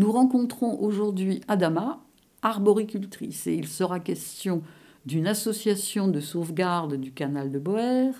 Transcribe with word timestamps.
Nous 0.00 0.12
rencontrons 0.12 0.80
aujourd'hui 0.80 1.42
Adama, 1.46 2.02
arboricultrice, 2.40 3.46
et 3.46 3.52
il 3.52 3.68
sera 3.68 4.00
question 4.00 4.62
d'une 5.04 5.26
association 5.26 6.08
de 6.08 6.20
sauvegarde 6.20 6.94
du 6.94 7.12
canal 7.12 7.52
de 7.52 7.58
Boer, 7.58 8.12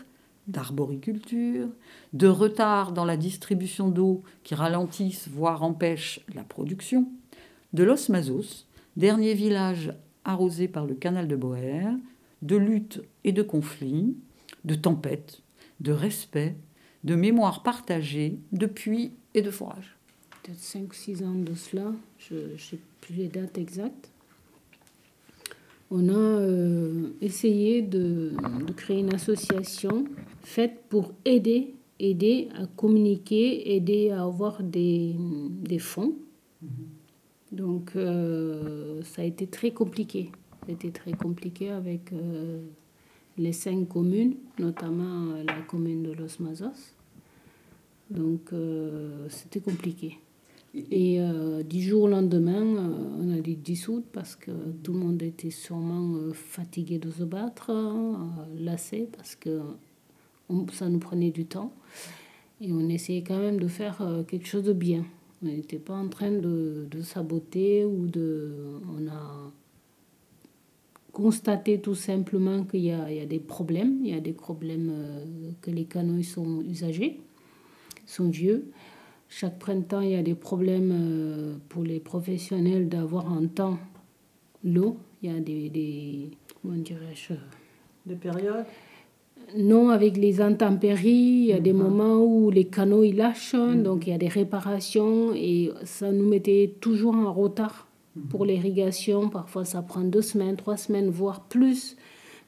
d'arboriculture, 0.47 1.69
de 2.13 2.27
retard 2.27 2.93
dans 2.93 3.07
la 3.07 3.17
distribution 3.17 3.89
d'eau 3.89 4.23
qui 4.45 4.55
ralentissent, 4.55 5.29
voire 5.29 5.63
empêchent 5.63 6.21
la 6.35 6.45
production, 6.45 7.09
de 7.73 7.83
Los 7.83 8.11
Mazos, 8.11 8.67
dernier 8.99 9.33
village 9.33 9.95
arrosé 10.27 10.69
par 10.69 10.85
le 10.85 10.95
canal 10.95 11.29
de 11.29 11.37
Boer, 11.37 11.97
de 12.43 12.57
lutte 12.57 13.01
et 13.25 13.33
de 13.33 13.41
conflits, 13.43 14.19
de 14.67 14.75
tempêtes, 14.75 15.41
de 15.81 15.93
respect, 15.93 16.57
de 17.05 17.15
mémoire 17.15 17.63
partagée, 17.63 18.39
de 18.53 18.67
puits 18.67 19.15
et 19.33 19.41
de 19.41 19.51
forage. 19.51 19.97
Peut-être 20.43 20.59
5-6 20.59 21.25
ans 21.25 21.35
de 21.35 21.55
cela, 21.55 21.93
je 22.19 22.35
ne 22.35 22.57
sais 22.57 22.79
plus 23.01 23.15
les 23.15 23.29
dates 23.29 23.59
exactes. 23.59 24.11
On 25.93 26.09
a 26.09 26.13
euh, 26.13 27.11
essayé 27.21 27.83
de, 27.83 28.33
créer 28.77 29.01
une 29.01 29.13
association 29.13 30.05
faite 30.43 30.85
pour 30.89 31.13
aider, 31.25 31.75
aider 31.99 32.49
à 32.55 32.67
communiquer, 32.67 33.75
aider 33.75 34.11
à 34.11 34.23
avoir 34.23 34.63
des, 34.63 35.17
fonds. 35.81 36.15
Mm-hmm. 36.65 36.69
Donc 37.57 37.93
euh, 37.97 39.03
ça 39.03 39.23
a 39.23 39.25
été 39.25 39.49
très 39.49 39.73
compliqué. 39.73 40.31
C'était 40.69 40.91
très 40.93 41.13
compliqué 41.13 41.71
avec 41.71 42.13
euh, 42.13 42.63
les 43.37 43.53
cinq 43.53 43.89
communes, 43.89 44.37
notamment 44.61 45.35
la 45.45 45.61
commune 45.63 46.05
de 46.05 46.13
Los 46.13 46.41
Mazos. 46.41 46.95
Donc 48.11 48.53
c'était 49.29 49.61
compliqué. 49.61 50.19
Et 50.75 51.19
du 51.69 51.83
jour 51.83 52.05
au 52.05 52.09
lendemain, 52.09 52.63
on 52.63 53.37
a 53.37 53.41
dû 53.41 53.57
dissoudre 53.57 54.07
parce 54.13 54.37
que 54.37 54.53
tout 54.85 54.93
le 54.93 55.01
monde 55.01 55.21
était 55.21 55.51
sûrement 55.51 56.17
fatigué 56.33 56.99
de 56.99 57.11
se 57.11 57.25
battre, 57.25 57.73
lassé 58.57 59.09
parce 59.17 59.35
que 59.35 59.61
ça 60.73 60.89
nous 60.89 61.01
prenait 61.01 61.33
du 61.33 61.45
temps. 61.45 61.73
Et 62.61 62.71
on 62.71 62.89
essayait 62.89 63.25
quand 63.25 63.41
même 63.41 63.59
de 63.59 63.67
faire 63.67 64.01
quelque 64.29 64.47
chose 64.47 64.63
de 64.63 64.73
bien. 64.73 65.05
On 65.43 65.47
n'était 65.47 65.79
pas 65.79 65.95
en 65.95 66.09
train 66.09 66.31
de, 66.31 66.87
saboter 67.03 67.85
ou 67.85 68.07
de. 68.07 68.53
On 68.97 69.09
a 69.09 69.53
constater 71.13 71.81
tout 71.81 71.95
simplement 71.95 72.65
qu'il 72.65 72.81
y, 72.81 72.93
a 72.93 73.27
des 73.27 73.39
problèmes. 73.39 73.99
Il 74.05 74.11
y 74.11 74.15
a 74.15 74.21
des 74.21 74.33
problèmes 74.33 74.91
euh, 74.93 75.25
que 75.61 75.71
les 75.71 75.85
canaux 75.85 76.23
sont 76.23 76.63
usagés, 76.63 77.21
sont 78.07 78.29
vieux. 78.29 78.71
Chaque 79.33 79.61
printemps, 79.61 80.01
il 80.01 80.11
y 80.11 80.17
a 80.17 80.23
des 80.23 80.35
problèmes 80.35 80.93
euh, 80.93 81.55
pour 81.69 81.85
les 81.85 82.01
professionnels 82.01 82.89
d'avoir 82.89 83.33
en 83.33 83.47
temps 83.47 83.79
l'eau. 84.65 84.97
Il 85.23 85.33
y 85.33 85.35
a 85.35 85.39
des, 85.39 85.71
des 85.71 86.31
comment 86.61 86.75
dirais-je 86.75 87.35
Des 88.07 88.17
périodes? 88.17 88.65
Non, 89.57 89.91
avec 89.91 90.17
les 90.17 90.41
intempéries, 90.41 91.09
il 91.09 91.47
y 91.47 91.53
a 91.53 91.61
des 91.61 91.73
mhm. 91.73 91.79
moments 91.79 92.25
où 92.25 92.51
les 92.51 92.65
canaux 92.65 93.05
ils 93.05 93.17
lâchent, 93.17 93.55
mhm. 93.55 93.85
donc 93.85 94.09
il 94.09 94.11
y 94.11 94.13
a 94.13 94.19
des 94.19 94.29
réparations 94.29 95.33
et 95.33 95.71
ça 95.85 96.11
nous 96.11 96.29
mettait 96.29 96.75
toujours 96.81 97.15
en 97.15 97.33
retard 97.33 97.87
pour 98.31 98.45
l'irrigation, 98.45 99.29
parfois 99.29 99.65
ça 99.65 99.81
prend 99.81 100.01
deux 100.01 100.23
semaines, 100.23 100.57
trois 100.57 100.77
semaines, 100.77 101.09
voire 101.09 101.43
plus. 101.45 101.97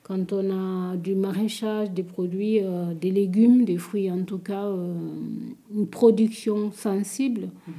Quand 0.03 0.33
on 0.33 0.51
a 0.51 0.97
du 0.97 1.15
maraîchage, 1.15 1.91
des 1.93 2.03
produits, 2.03 2.61
euh, 2.61 2.93
des 2.95 3.11
légumes, 3.11 3.65
des 3.65 3.79
fruits 3.79 4.11
en 4.11 4.25
tout 4.25 4.39
cas, 4.39 4.65
euh, 4.65 4.95
une 5.73 5.87
production 5.87 6.73
sensible, 6.73 7.51
mhm. 7.69 7.75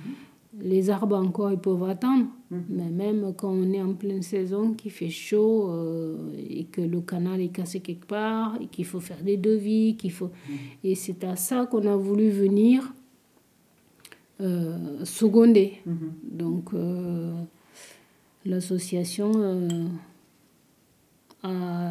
les 0.61 0.89
arbres 0.89 1.17
encore 1.17 1.51
ils 1.51 1.57
peuvent 1.57 1.83
attendre. 1.83 2.27
Mhm. 2.49 2.63
Mais 2.69 2.89
même 2.89 3.33
quand 3.35 3.51
on 3.51 3.73
est 3.73 3.81
en 3.81 3.93
pleine 3.93 4.21
saison, 4.21 4.73
qu'il 4.73 4.91
fait 4.91 5.09
chaud 5.09 5.69
euh, 5.69 6.15
et 6.49 6.63
que 6.63 6.81
le 6.81 7.01
canal 7.01 7.41
est 7.41 7.49
cassé 7.49 7.81
quelque 7.81 8.05
part 8.05 8.57
et 8.61 8.67
qu'il 8.67 8.85
faut 8.85 9.01
faire 9.01 9.21
des 9.21 9.37
devis, 9.37 9.97
qu'il 9.97 10.11
faut... 10.11 10.31
Mhm. 10.47 10.55
Et 10.85 10.95
c'est 10.95 11.25
à 11.25 11.35
ça 11.35 11.65
qu'on 11.65 11.85
a 11.85 11.95
voulu 11.95 12.29
venir 12.29 12.93
seconder. 15.05 15.79
Donc 16.29 16.73
L'association 18.45 19.31
a 21.43 21.82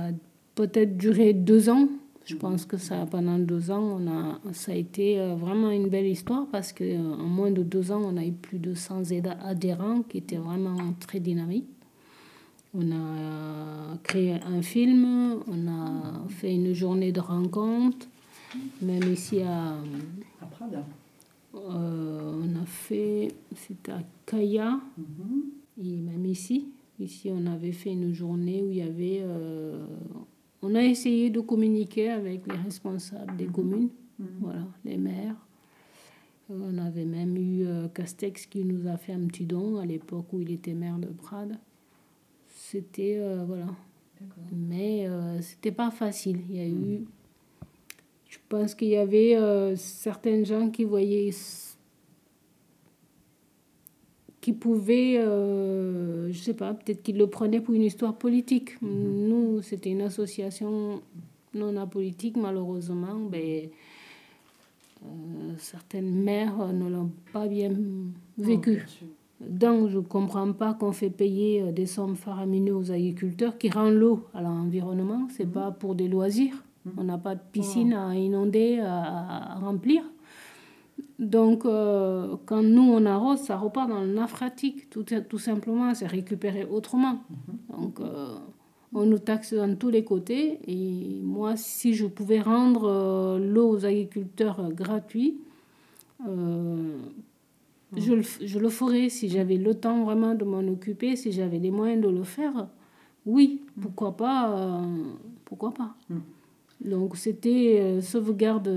peut-être 0.55 0.97
duré 0.97 1.33
deux 1.33 1.69
ans. 1.69 1.89
Je 2.25 2.37
pense 2.37 2.67
que 2.67 2.77
ça, 2.77 3.05
pendant 3.11 3.39
deux 3.39 3.71
ans, 3.71 3.99
on 4.01 4.09
a, 4.09 4.39
ça 4.53 4.73
a 4.73 4.75
été 4.77 5.19
euh, 5.19 5.35
vraiment 5.35 5.71
une 5.71 5.89
belle 5.89 6.07
histoire 6.07 6.47
parce 6.53 6.73
qu'en 6.73 6.85
euh, 6.85 7.17
moins 7.17 7.51
de 7.51 7.63
deux 7.63 7.91
ans, 7.91 8.01
on 8.05 8.17
a 8.17 8.25
eu 8.25 8.33
plus 8.33 8.59
de 8.59 8.75
100 8.75 9.13
adhérents 9.45 10.03
qui 10.03 10.19
étaient 10.19 10.37
vraiment 10.37 10.95
très 11.01 11.19
dynamiques. 11.19 11.69
On 12.75 12.91
a 12.93 13.99
créé 14.03 14.35
un 14.35 14.63
film, 14.63 15.41
on 15.47 15.69
a 15.69 16.29
fait 16.29 16.55
une 16.55 16.73
journée 16.73 17.13
de 17.13 17.21
rencontre, 17.21 18.07
même 18.81 19.13
ici 19.13 19.43
à, 19.43 19.73
à 20.41 20.47
Prada. 20.47 20.83
on 21.53 22.57
a 22.63 22.65
fait, 22.65 23.29
c'était 23.57 23.93
à 23.93 24.03
Kaya. 24.25 24.81
Mhm. 24.97 25.43
Et 25.85 25.97
même 25.97 26.25
ici, 26.27 26.69
ici, 26.99 27.31
on 27.33 27.47
avait 27.47 27.73
fait 27.73 27.91
une 27.91 28.13
journée 28.13 28.63
où 28.63 28.71
il 28.71 28.79
y 28.79 28.83
avait. 28.83 29.21
Euh, 29.23 29.85
on 30.63 30.75
a 30.75 30.83
essayé 30.83 31.31
de 31.31 31.41
communiquer 31.41 32.11
avec 32.11 32.47
les 32.47 32.57
responsables 32.57 33.37
des 33.37 33.47
mhm. 33.47 33.53
communes, 33.53 33.89
mhm. 34.19 34.29
voilà, 34.41 34.67
les 34.85 34.97
maires. 34.97 35.37
Euh, 36.51 36.71
on 36.73 36.79
avait 36.79 37.05
même 37.05 37.37
eu 37.37 37.67
euh, 37.67 37.89
Castex 37.89 38.47
qui 38.47 38.65
nous 38.65 38.87
a 38.89 38.97
fait 38.97 39.13
un 39.13 39.27
petit 39.27 39.45
don 39.45 39.79
à 39.79 39.87
l'époque 39.87 40.33
où 40.33 40.41
il 40.41 40.53
était 40.53 40.75
maire 40.75 40.99
de 40.99 41.09
Prades. 41.09 41.59
C'était. 42.49 43.21
voilà. 43.47 43.67
Mais 44.53 45.09
c'était 45.41 45.73
pas 45.73 45.91
facile. 45.91 46.41
Il 46.49 46.57
y 46.57 46.61
a 46.61 46.67
eu. 46.67 46.99
Mhm. 46.99 47.07
Je 48.29 48.39
pense 48.49 48.75
qu'il 48.75 48.89
y 48.89 48.97
avait 48.97 49.37
certains 49.77 50.45
gens 50.45 50.71
qui 50.71 50.85
voyaient 50.85 51.31
qui 54.43 54.53
pouvait, 54.53 55.19
euh, 55.19 56.31
je 56.33 56.39
sais 56.39 56.53
pas, 56.53 56.75
peut-être 56.75 57.03
qu'il 57.03 57.17
le 57.17 57.29
prenait 57.29 57.61
pour 57.61 57.75
une 57.75 57.85
histoire 57.85 58.15
politique. 58.15 58.83
Mhm. 58.83 59.29
Nous, 59.29 59.63
c'était 59.63 59.91
une 59.91 60.03
association 60.03 61.01
non 61.55 61.77
apolitique, 61.77 62.37
malheureusement. 62.37 63.15
Ben, 63.31 63.69
euh, 65.05 65.07
certaines 65.59 66.13
mères 66.13 66.73
ne 66.73 66.91
l'ont 66.91 67.13
pas 67.33 67.47
bien 67.47 67.71
vécu. 68.37 68.83
Donc, 69.41 69.89
je 69.89 69.99
ne 69.99 70.03
comprends 70.03 70.53
pas 70.53 70.75
qu'on 70.75 70.93
fait 70.93 71.11
payer 71.11 71.63
euh, 71.63 71.73
des 71.73 71.87
sommes 71.87 72.17
faramineuses 72.17 72.91
aux 72.91 72.93
agriculteurs 72.93 73.57
qui 73.59 73.71
rendent 73.71 73.95
l'eau 73.95 74.27
à 74.35 74.43
l'environnement. 74.43 75.29
Ce 75.31 75.39
n'est 75.39 75.47
mhm. 75.47 75.53
pas 75.53 75.71
pour 75.71 75.95
des 75.95 76.09
loisirs. 76.09 76.65
Mhm. 76.85 76.93
On 76.97 77.05
n'a 77.05 77.19
pas 77.19 77.37
de 77.37 77.43
piscine 77.53 77.93
à 77.93 78.17
inonder, 78.17 78.81
à 78.81 79.55
remplir. 79.61 80.03
Donc, 81.23 81.65
euh, 81.65 82.37
quand 82.47 82.65
nous, 82.65 82.83
on 82.83 83.07
arrose, 83.07 83.39
ça 83.39 83.57
repart 83.57 83.89
dans 83.89 84.01
le 84.01 84.13
naphratique, 84.13 84.91
tout, 84.91 85.05
tout 85.05 85.39
simplement, 85.39 85.95
c'est 85.95 86.09
récupéré 86.09 86.65
autrement. 86.65 87.23
Mhm. 87.31 87.81
Donc, 87.81 88.01
euh, 88.01 88.35
on 88.93 89.07
nous 89.07 89.21
taxe 89.21 89.55
dans 89.55 89.73
tous 89.77 89.89
les 89.89 90.03
côtés. 90.03 90.59
Et 90.67 91.21
moi, 91.23 91.57
si 91.57 91.95
je 91.95 92.07
pouvais 92.07 92.41
rendre 92.41 92.89
euh, 92.89 93.39
l'eau 93.39 93.69
aux 93.69 93.87
agriculteurs 93.87 94.73
gratuit, 94.73 95.39
mhm. 96.27 96.99
je, 97.97 98.15
le, 98.15 98.23
je, 98.23 98.59
le, 98.59 98.69
ferais 98.69 99.09
si 99.09 99.29
j'avais 99.29 99.59
le 99.59 99.75
temps 99.75 100.03
vraiment 100.03 100.35
de 100.35 100.45
m'en 100.45 100.67
occuper, 100.73 101.15
si 101.15 101.31
j'avais 101.31 101.61
les 101.61 101.71
moyens 101.71 102.03
de 102.03 102.09
le 102.09 102.25
faire. 102.25 102.67
Oui, 103.27 103.61
mhm. 103.77 103.83
pourquoi 103.85 104.17
pas 104.17 104.83
Pourquoi 105.45 105.71
pas 105.71 105.95
Donc, 106.85 107.17
c'était 107.17 108.01
sauvegarde 108.01 108.69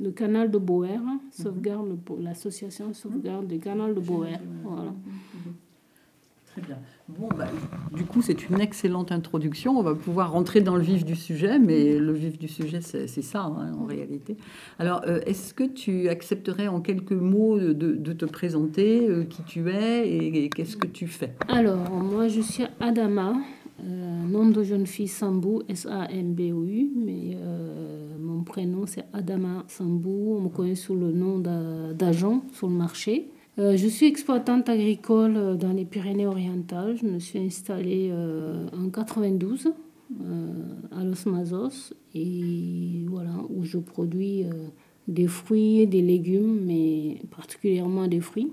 le 0.00 0.10
canal 0.10 0.50
de 0.50 0.58
Boer, 0.58 0.96
hein, 0.96 1.20
sauvegarde 1.30 1.98
l'association 2.20 2.92
sauvegarde 2.94 3.46
du 3.46 3.58
canal 3.58 3.94
de 3.94 4.00
Boer. 4.00 4.38
Voilà. 4.62 4.92
Très 6.52 6.62
bien. 6.62 6.78
Bon, 7.08 7.28
bah, 7.36 7.46
du 7.94 8.04
coup, 8.04 8.20
c'est 8.20 8.48
une 8.48 8.60
excellente 8.60 9.12
introduction. 9.12 9.78
On 9.78 9.82
va 9.82 9.94
pouvoir 9.94 10.32
rentrer 10.32 10.60
dans 10.60 10.76
le 10.76 10.82
vif 10.82 11.04
du 11.04 11.16
sujet, 11.16 11.58
mais 11.58 11.98
le 11.98 12.12
vif 12.12 12.38
du 12.38 12.48
sujet, 12.48 12.80
c'est 12.80 13.06
ça 13.22 13.42
hein, 13.42 13.72
en 13.78 13.84
réalité. 13.84 14.36
Alors, 14.78 15.02
euh, 15.06 15.20
est-ce 15.26 15.54
que 15.54 15.64
tu 15.64 16.08
accepterais 16.08 16.68
en 16.68 16.80
quelques 16.80 17.12
mots 17.12 17.58
de, 17.58 18.12
te 18.12 18.24
présenter 18.24 19.08
euh, 19.08 19.24
qui 19.24 19.42
tu 19.42 19.70
es 19.70 20.08
et, 20.08 20.50
qu'est-ce 20.50 20.76
que 20.76 20.86
tu 20.86 21.06
fais? 21.06 21.34
Alors, 21.48 21.90
moi, 21.90 22.28
je 22.28 22.40
suis 22.40 22.64
Adama, 22.80 23.34
euh, 23.84 24.24
nom 24.26 24.48
de 24.48 24.62
jeune 24.62 24.86
fille 24.86 25.08
Sambou, 25.08 25.62
S-A-M-B-O-U, 25.68 26.90
mais 26.96 27.36
mon 28.18 28.42
prénom 28.42 28.84
c'est 28.86 29.04
Adama 29.12 29.64
Sambou, 29.68 30.36
on 30.36 30.40
me 30.40 30.48
connaît 30.48 30.74
sous 30.74 30.94
le 30.94 31.12
nom 31.12 31.38
d'agent 31.38 32.42
sur 32.52 32.68
le 32.68 32.74
marché. 32.74 33.30
Euh, 33.58 33.76
je 33.76 33.88
suis 33.88 34.06
exploitante 34.06 34.68
agricole 34.68 35.36
euh, 35.36 35.54
dans 35.56 35.72
les 35.72 35.84
Pyrénées-Orientales. 35.84 36.96
Je 36.96 37.06
me 37.06 37.18
suis 37.18 37.40
installée 37.40 38.08
euh, 38.12 38.68
en 38.72 38.88
92 38.88 39.72
à 40.90 41.04
Los 41.04 41.28
Mazos 41.28 41.92
et 42.14 43.04
voilà 43.08 43.34
où 43.50 43.62
je 43.62 43.76
produis 43.76 44.46
des 45.06 45.26
fruits, 45.26 45.86
des 45.86 46.00
légumes, 46.00 46.64
mais 46.64 47.20
particulièrement 47.30 48.08
des 48.08 48.20
fruits 48.20 48.50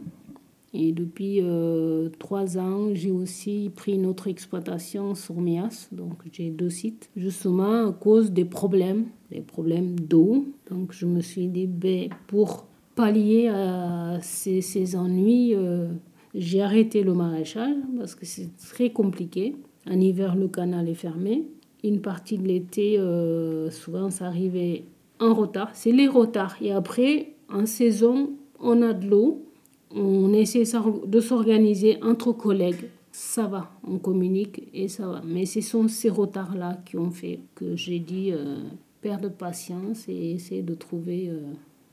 Et 0.76 0.92
depuis 0.92 1.40
euh, 1.42 2.10
trois 2.20 2.58
ans, 2.58 2.90
j'ai 2.94 3.12
aussi 3.12 3.72
pris 3.74 3.94
une 3.94 4.06
autre 4.06 4.28
exploitation 4.28 5.16
sur 5.16 5.40
Mias. 5.40 5.88
Donc 5.92 6.14
j'ai 6.32 6.50
deux 6.50 6.70
sites, 6.70 7.10
justement 7.16 7.88
à 7.88 7.92
cause 7.94 8.32
des 8.32 8.46
problèmes, 8.46 9.06
des 9.32 9.42
problèmes 9.42 9.98
d'eau. 9.98 10.46
Donc 10.70 10.92
je 10.92 11.06
me 11.06 11.22
suis 11.22 11.48
dit, 11.48 11.66
ben, 11.66 12.10
pour 12.28 12.66
pallier 12.96 13.48
à 13.48 14.20
ces, 14.22 14.60
ces 14.62 14.96
ennuis, 14.98 15.54
euh, 15.56 15.88
j'ai 16.34 16.62
arrêté 16.62 17.04
le 17.04 17.14
maraîchage 17.14 17.76
parce 17.98 18.14
que 18.14 18.26
c'est 18.26 18.50
très 18.58 18.90
compliqué. 18.90 19.56
En 19.90 20.00
hiver, 20.00 20.36
le 20.36 20.50
canal 20.50 20.90
est 20.90 20.94
fermé. 20.96 21.46
Une 21.84 22.02
partie 22.02 22.38
de 22.38 22.48
l'été, 22.48 23.00
euh, 23.00 23.70
souvent, 23.70 24.10
ça 24.10 24.26
arrivait 24.26 24.84
en 25.22 25.34
retard. 25.34 25.70
C'est 25.74 25.92
les 25.92 26.08
retards. 26.08 26.56
Et 26.62 26.72
après, 26.72 27.34
en 27.50 27.66
saison, 27.66 28.32
on 28.60 28.82
a 28.82 28.94
de 28.94 29.08
l'eau 29.08 29.46
on 29.92 30.34
essaie 30.34 30.64
de 31.06 31.20
s'organiser 31.20 31.98
entre 32.04 32.32
collègues. 32.32 32.90
Ça 33.12 33.48
va, 33.48 33.72
on 33.88 33.98
communique 33.98 34.64
et 34.74 34.88
ça 34.88 35.08
va. 35.08 35.22
Mais 35.26 35.46
ce 35.46 35.62
sont 35.62 35.88
ces 35.88 36.10
retards-là 36.10 36.80
qui 36.86 36.98
ont 36.98 37.12
fait 37.12 37.40
que 37.56 37.76
j'ai 37.76 38.00
dit 38.00 38.32
euh, 38.34 38.58
perdre 39.02 39.30
patience 39.30 40.10
et 40.10 40.32
essayer 40.32 40.64
de 40.64 40.76
trouver 40.76 41.30
euh, 41.30 41.40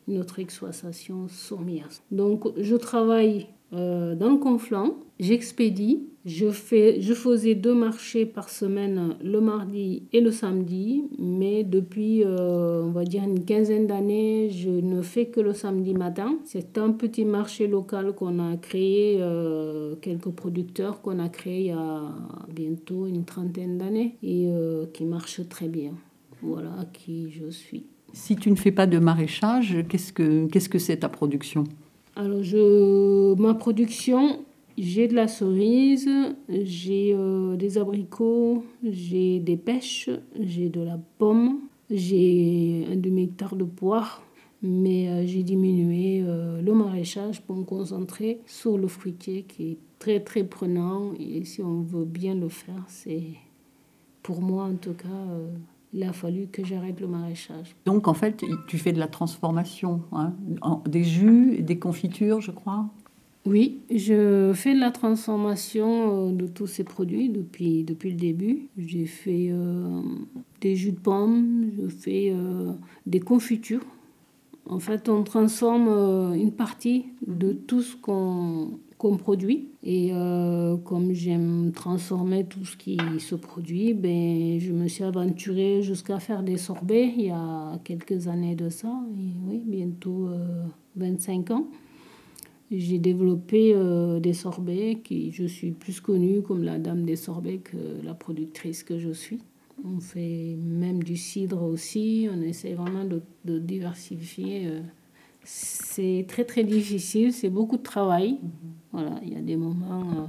une 0.08 0.18
autre 0.18 0.40
exploitation. 0.40 1.26
Donc 2.10 2.48
je 2.58 2.74
travaille 2.74 3.46
euh, 3.72 4.14
dans 4.14 4.30
le 4.30 4.38
Conflant, 4.38 4.96
j'expédie 5.20 6.08
je, 6.24 6.50
fais, 6.50 7.00
je 7.00 7.14
faisais 7.14 7.54
deux 7.54 7.74
marchés 7.74 8.26
par 8.26 8.48
semaine, 8.48 9.16
le 9.22 9.40
mardi 9.40 10.04
et 10.12 10.20
le 10.20 10.30
samedi, 10.30 11.04
mais 11.18 11.64
depuis, 11.64 12.22
euh, 12.24 12.82
on 12.84 12.90
va 12.90 13.04
dire, 13.04 13.24
une 13.24 13.44
quinzaine 13.44 13.86
d'années, 13.86 14.50
je 14.50 14.70
ne 14.70 15.02
fais 15.02 15.26
que 15.26 15.40
le 15.40 15.52
samedi 15.52 15.94
matin. 15.94 16.38
C'est 16.44 16.78
un 16.78 16.92
petit 16.92 17.24
marché 17.24 17.66
local 17.66 18.12
qu'on 18.12 18.38
a 18.38 18.56
créé, 18.56 19.18
euh, 19.20 19.96
quelques 20.00 20.30
producteurs 20.30 21.02
qu'on 21.02 21.18
a 21.18 21.28
créé 21.28 21.60
il 21.60 21.66
y 21.66 21.70
a 21.70 22.02
bientôt 22.48 23.06
une 23.06 23.24
trentaine 23.24 23.78
d'années 23.78 24.16
et 24.22 24.46
euh, 24.46 24.86
qui 24.92 25.04
marche 25.04 25.40
très 25.48 25.68
bien. 25.68 25.92
Voilà 26.40 26.70
qui 26.92 27.30
je 27.30 27.50
suis. 27.50 27.84
Si 28.12 28.36
tu 28.36 28.50
ne 28.50 28.56
fais 28.56 28.72
pas 28.72 28.86
de 28.86 28.98
maraîchage, 28.98 29.78
qu'est-ce 29.88 30.12
que 30.12 30.46
qu'est-ce 30.46 30.68
que 30.68 30.78
c'est 30.78 30.98
ta 30.98 31.08
production? 31.08 31.64
Alors, 32.14 32.42
je, 32.42 33.34
ma 33.40 33.54
production, 33.54 34.40
j'ai 34.78 35.08
de 35.08 35.14
la 35.14 35.28
cerise, 35.28 36.08
j'ai 36.48 37.14
euh, 37.14 37.56
des 37.56 37.78
abricots, 37.78 38.64
j'ai 38.82 39.38
des 39.38 39.56
pêches, 39.56 40.10
j'ai 40.38 40.68
de 40.68 40.80
la 40.80 40.98
pomme, 41.18 41.60
j'ai 41.90 42.86
un 42.90 42.96
demi-hectare 42.96 43.56
de 43.56 43.64
poire, 43.64 44.22
mais 44.62 45.08
euh, 45.08 45.26
j'ai 45.26 45.42
diminué 45.42 46.22
euh, 46.24 46.62
le 46.62 46.72
maraîchage 46.72 47.42
pour 47.42 47.56
me 47.56 47.64
concentrer 47.64 48.40
sur 48.46 48.78
le 48.78 48.88
fruitier 48.88 49.42
qui 49.42 49.72
est 49.72 49.78
très 49.98 50.20
très 50.20 50.44
prenant 50.44 51.12
et 51.18 51.44
si 51.44 51.62
on 51.62 51.82
veut 51.82 52.04
bien 52.04 52.34
le 52.34 52.48
faire, 52.48 52.84
c'est 52.88 53.24
pour 54.22 54.40
moi 54.40 54.64
en 54.64 54.76
tout 54.76 54.94
cas 54.94 55.26
il 55.92 56.02
a 56.04 56.12
fallu 56.12 56.46
que 56.46 56.64
j'arrête 56.64 57.00
le 57.00 57.06
maraîchage. 57.06 57.76
Donc 57.84 58.08
en 58.08 58.14
fait, 58.14 58.42
tu 58.66 58.78
fais 58.78 58.92
de 58.92 58.98
la 58.98 59.08
transformation, 59.08 60.02
hein, 60.12 60.32
des 60.86 61.04
jus, 61.04 61.60
des 61.60 61.78
confitures, 61.78 62.40
je 62.40 62.50
crois? 62.50 62.88
Oui, 63.44 63.80
je 63.90 64.52
fais 64.54 64.72
la 64.72 64.92
transformation 64.92 66.28
euh, 66.28 66.32
de 66.32 66.46
tous 66.46 66.68
ces 66.68 66.84
produits 66.84 67.28
depuis, 67.28 67.82
depuis 67.82 68.10
le 68.10 68.16
début. 68.16 68.68
J'ai 68.78 69.06
fait 69.06 69.48
euh, 69.50 70.00
des 70.60 70.76
jus 70.76 70.92
de 70.92 71.00
pommes, 71.00 71.70
je 71.76 71.88
fais 71.88 72.30
euh, 72.32 72.72
des 73.06 73.18
confitures. 73.18 73.84
En 74.68 74.78
fait, 74.78 75.08
on 75.08 75.24
transforme 75.24 75.88
une 76.36 76.52
partie 76.52 77.06
de 77.26 77.52
tout 77.52 77.82
ce 77.82 77.96
qu'on 77.96 78.78
produit. 79.16 79.70
Et 79.82 80.12
comme 80.84 81.12
j'aime 81.12 81.72
transformer 81.72 82.44
tout 82.44 82.64
ce 82.64 82.76
qui 82.76 82.96
se 83.18 83.34
produit, 83.34 83.92
ben, 83.92 84.60
je 84.60 84.72
me 84.72 84.86
suis 84.86 85.02
aventurée 85.02 85.82
jusqu'à 85.82 86.20
faire 86.20 86.44
des 86.44 86.58
sorbets 86.58 87.12
il 87.16 87.24
y 87.24 87.30
a 87.30 87.76
quelques 87.82 88.28
années 88.28 88.54
de 88.54 88.68
ça, 88.68 88.94
oui, 89.48 89.60
bientôt 89.66 90.28
25 90.94 91.50
ans. 91.50 91.66
J'ai 92.74 92.98
développé 92.98 93.74
euh, 93.74 94.18
des 94.18 94.32
sorbets 94.32 94.98
qui 95.04 95.30
je 95.30 95.44
suis 95.44 95.72
plus 95.72 96.00
connue 96.00 96.40
comme 96.40 96.62
la 96.62 96.78
dame 96.78 97.04
des 97.04 97.16
sorbets 97.16 97.58
que 97.58 97.76
la 98.02 98.14
productrice 98.14 98.82
que 98.82 98.98
je 98.98 99.10
suis. 99.10 99.40
On 99.84 100.00
fait 100.00 100.56
même 100.58 101.02
du 101.02 101.16
cidre 101.16 101.62
aussi. 101.62 102.28
On 102.32 102.40
essaie 102.40 102.72
vraiment 102.72 103.04
de, 103.04 103.20
de 103.44 103.58
diversifier. 103.58 104.68
Euh. 104.68 104.80
C'est 105.44 106.24
très 106.28 106.44
très 106.44 106.64
difficile. 106.64 107.32
C'est 107.32 107.50
beaucoup 107.50 107.76
de 107.76 107.82
travail. 107.82 108.38
Voilà, 108.92 109.20
il 109.22 109.34
y 109.34 109.36
a 109.36 109.42
des 109.42 109.56
moments. 109.56 110.00
Euh, 110.00 110.26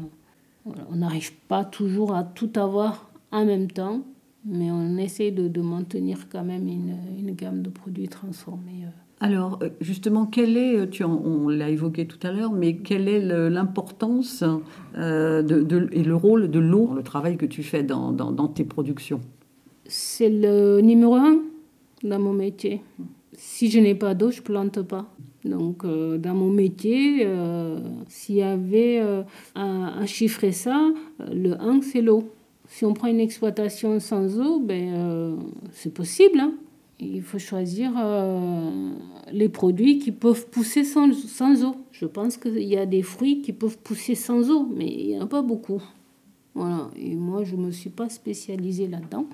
voilà, 0.66 0.86
on 0.92 0.98
n'arrive 0.98 1.34
pas 1.48 1.64
toujours 1.64 2.14
à 2.14 2.26
tout 2.26 2.52
avoir 2.56 3.10
en 3.32 3.46
même 3.46 3.72
temps, 3.72 4.02
mais 4.44 4.70
on 4.70 4.98
essaie 4.98 5.32
de, 5.32 5.48
de 5.48 5.62
maintenir 5.62 6.28
quand 6.30 6.44
même 6.44 6.68
une, 6.68 6.98
une, 7.20 7.32
gamme 7.36 7.62
de 7.62 7.70
produits 7.70 8.10
transformés. 8.10 8.86
Alors, 9.24 9.58
euh, 9.64 9.70
justement, 9.80 10.26
quel 10.26 10.58
est, 10.58 10.76
euh, 10.76 10.86
tu 10.86 11.06
on 11.06 11.48
l'a 11.48 11.70
évoqué 11.70 12.06
tout 12.06 12.20
à 12.28 12.34
l'heure, 12.34 12.52
mais 12.52 12.76
quelle 12.76 13.08
est 13.08 13.22
l'importance 13.22 14.44
euh, 14.98 15.88
et 15.94 16.04
le 16.04 16.14
rôle 16.14 16.52
de 16.52 16.60
l'eau, 16.60 16.92
le 16.94 17.04
travail 17.04 17.38
que 17.38 17.46
tu 17.46 17.64
fais 17.64 17.84
dans, 17.84 18.12
dans, 18.12 18.48
tes 18.50 18.66
productions? 18.66 19.22
C'est 19.86 20.30
le 20.30 20.82
numéro 20.82 21.16
un 21.16 21.38
dans 22.04 22.20
mon 22.20 22.34
métier. 22.34 22.82
Si 23.32 23.72
je 23.72 23.80
n'ai 23.80 23.96
pas 23.96 24.14
d'eau, 24.14 24.30
je 24.30 24.42
plante 24.42 24.82
pas. 24.82 25.06
Donc, 25.46 25.86
dans 25.86 26.36
mon 26.36 26.50
métier, 26.50 27.26
s'il 28.10 28.36
y 28.36 28.42
avait 28.42 29.02
à, 29.56 30.06
chiffrer 30.06 30.52
ça, 30.52 30.92
le 31.32 31.54
1, 31.62 31.82
c'est 31.82 32.02
l'eau. 32.02 32.30
Si 32.68 32.84
on 32.84 32.94
prend 32.94 33.08
une 33.08 33.22
exploitation 33.22 34.02
sans 34.02 34.40
eau, 34.40 34.60
ben, 34.60 35.38
c'est 35.72 35.94
possible. 35.94 36.42
Hein 36.42 36.54
il 37.00 37.22
faut 37.22 37.40
choisir 37.40 37.92
euh, 37.98 38.92
les 39.32 39.50
produits 39.50 40.00
qui 40.00 40.12
peuvent 40.12 40.48
pousser 40.50 40.84
sans, 40.84 41.12
sans 41.14 41.64
eau. 41.64 41.76
Je 41.92 42.06
pense 42.06 42.38
qu'il 42.38 42.64
y 42.64 42.78
a 42.78 42.86
des 42.86 43.02
fruits 43.02 43.42
qui 43.42 43.54
peuvent 43.54 43.78
pousser 43.78 44.16
sans 44.16 44.50
eau, 44.50 44.68
mais 44.74 44.88
il 44.88 45.08
n'y 45.08 45.18
en 45.18 45.24
a 45.24 45.28
pas 45.28 45.42
beaucoup. 45.42 45.82
Voilà. 46.56 46.90
Et 46.96 47.16
moi, 47.16 47.44
je 47.44 47.56
ne 47.56 47.66
me 47.66 47.72
suis 47.72 47.90
pas 47.90 48.10
spécialisée 48.10 48.88
là-dedans. 48.88 49.26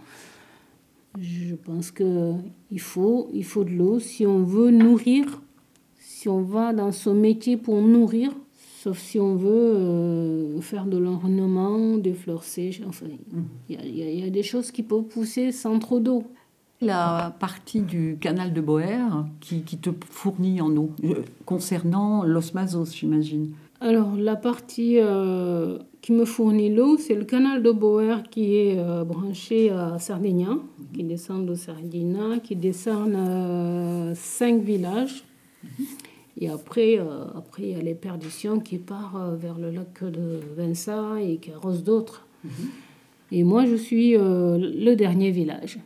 Je 1.20 1.56
pense 1.56 1.92
qu'il 1.92 2.80
faut, 2.80 3.30
il 3.34 3.44
faut 3.44 3.64
de 3.64 3.72
l'eau 3.72 4.00
si 4.00 4.26
on 4.26 4.44
veut 4.44 4.72
nourrir, 4.72 5.42
si 5.98 6.30
on 6.30 6.42
va 6.42 6.72
dans 6.72 6.92
ce 6.92 7.10
métier 7.10 7.58
pour 7.58 7.82
nourrir, 7.82 8.32
sauf 8.82 9.00
si 9.00 9.20
on 9.20 9.36
veut 9.36 9.50
euh, 9.50 10.62
faire 10.62 10.86
de 10.86 10.98
l'ornement, 10.98 11.98
des 11.98 12.14
fleurs 12.14 12.44
sèches. 12.44 12.82
Enfin, 12.88 13.08
il 13.68 13.82
y, 13.82 14.20
y, 14.22 14.24
a 14.24 14.30
des 14.30 14.44
choses 14.44 14.72
qui 14.72 14.84
peuvent 14.84 15.04
pousser 15.04 15.52
sans 15.52 15.80
trop 15.80 16.00
d'eau 16.00 16.24
la 16.82 17.36
partie 17.40 17.82
du 17.82 18.18
canal 18.20 18.54
de 18.54 18.62
Boer 18.62 19.26
qui, 19.42 19.64
qui 19.64 19.78
te 19.78 19.90
fournit 20.10 20.62
en 20.62 20.76
eau, 20.78 20.92
euh, 21.04 21.24
concernant 21.46 22.24
l'osmasos, 22.24 22.94
j'imagine 22.96 23.52
Alors, 23.82 24.16
la 24.16 24.36
partie 24.36 24.98
euh, 25.00 25.78
qui 26.02 26.14
me 26.14 26.26
fournit 26.26 26.74
l'eau, 26.74 26.98
c'est 26.98 27.16
le 27.16 27.26
canal 27.26 27.62
de 27.62 27.72
Boer 27.72 28.24
qui 28.32 28.56
est 28.56 28.78
euh, 28.78 29.04
branché 29.04 29.72
à 29.72 30.00
Sardinia, 30.00 30.58
qui 30.94 31.04
descend 31.04 31.46
de 31.46 31.54
Sardinia, 31.54 32.40
qui 32.42 32.56
descend 32.56 33.14
à 33.16 34.16
cinq 34.16 34.62
villages. 34.62 35.24
Et 36.42 36.48
après, 36.48 36.98
après, 37.36 37.64
il 37.64 37.70
y 37.72 37.76
a 37.76 37.82
les 37.82 37.96
perditions 37.96 38.62
qui 38.62 38.78
partent 38.78 39.38
vers 39.38 39.58
le 39.58 39.72
lac 39.72 40.02
de 40.06 40.40
Vinça 40.56 41.16
et 41.22 41.36
qui 41.36 41.52
arrosent 41.52 41.84
d'autres. 41.84 42.26
Mhm. 42.46 42.52
Et 43.34 43.44
moi, 43.44 43.66
je 43.66 43.76
suis 43.76 44.14
le 44.14 44.94
dernier 44.94 45.32
village. 45.32 45.80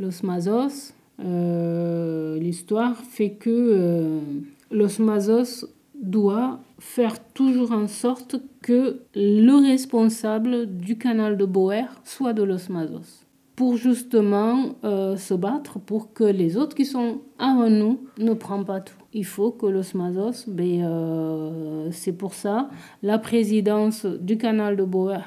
L'osmasos, 0.00 0.94
euh, 1.22 2.38
l'histoire 2.38 2.96
fait 2.96 3.32
que 3.32 3.50
euh, 3.50 4.20
l'osmasos 4.70 5.66
doit 5.94 6.58
faire 6.78 7.22
toujours 7.34 7.72
en 7.72 7.86
sorte 7.86 8.36
que 8.62 9.02
le 9.14 9.68
responsable 9.68 10.78
du 10.78 10.96
canal 10.96 11.36
de 11.36 11.44
Boer 11.44 11.84
soit 12.04 12.32
de 12.32 12.42
l'osmasos 12.42 13.26
pour 13.56 13.76
justement 13.76 14.76
euh, 14.84 15.18
se 15.18 15.34
battre 15.34 15.78
pour 15.78 16.14
que 16.14 16.24
les 16.24 16.56
autres 16.56 16.74
qui 16.74 16.86
sont 16.86 17.18
avant 17.38 17.68
nous 17.68 18.00
ne 18.16 18.32
prennent 18.32 18.64
pas 18.64 18.80
tout. 18.80 18.94
Il 19.12 19.26
faut 19.26 19.50
que 19.50 19.66
l'osmasos, 19.66 20.48
ben, 20.48 21.90
c'est 21.90 22.14
pour 22.14 22.32
ça, 22.32 22.70
la 23.02 23.18
présidence 23.18 24.06
du 24.06 24.38
canal 24.38 24.76
de 24.76 24.84
Boer 24.84 25.20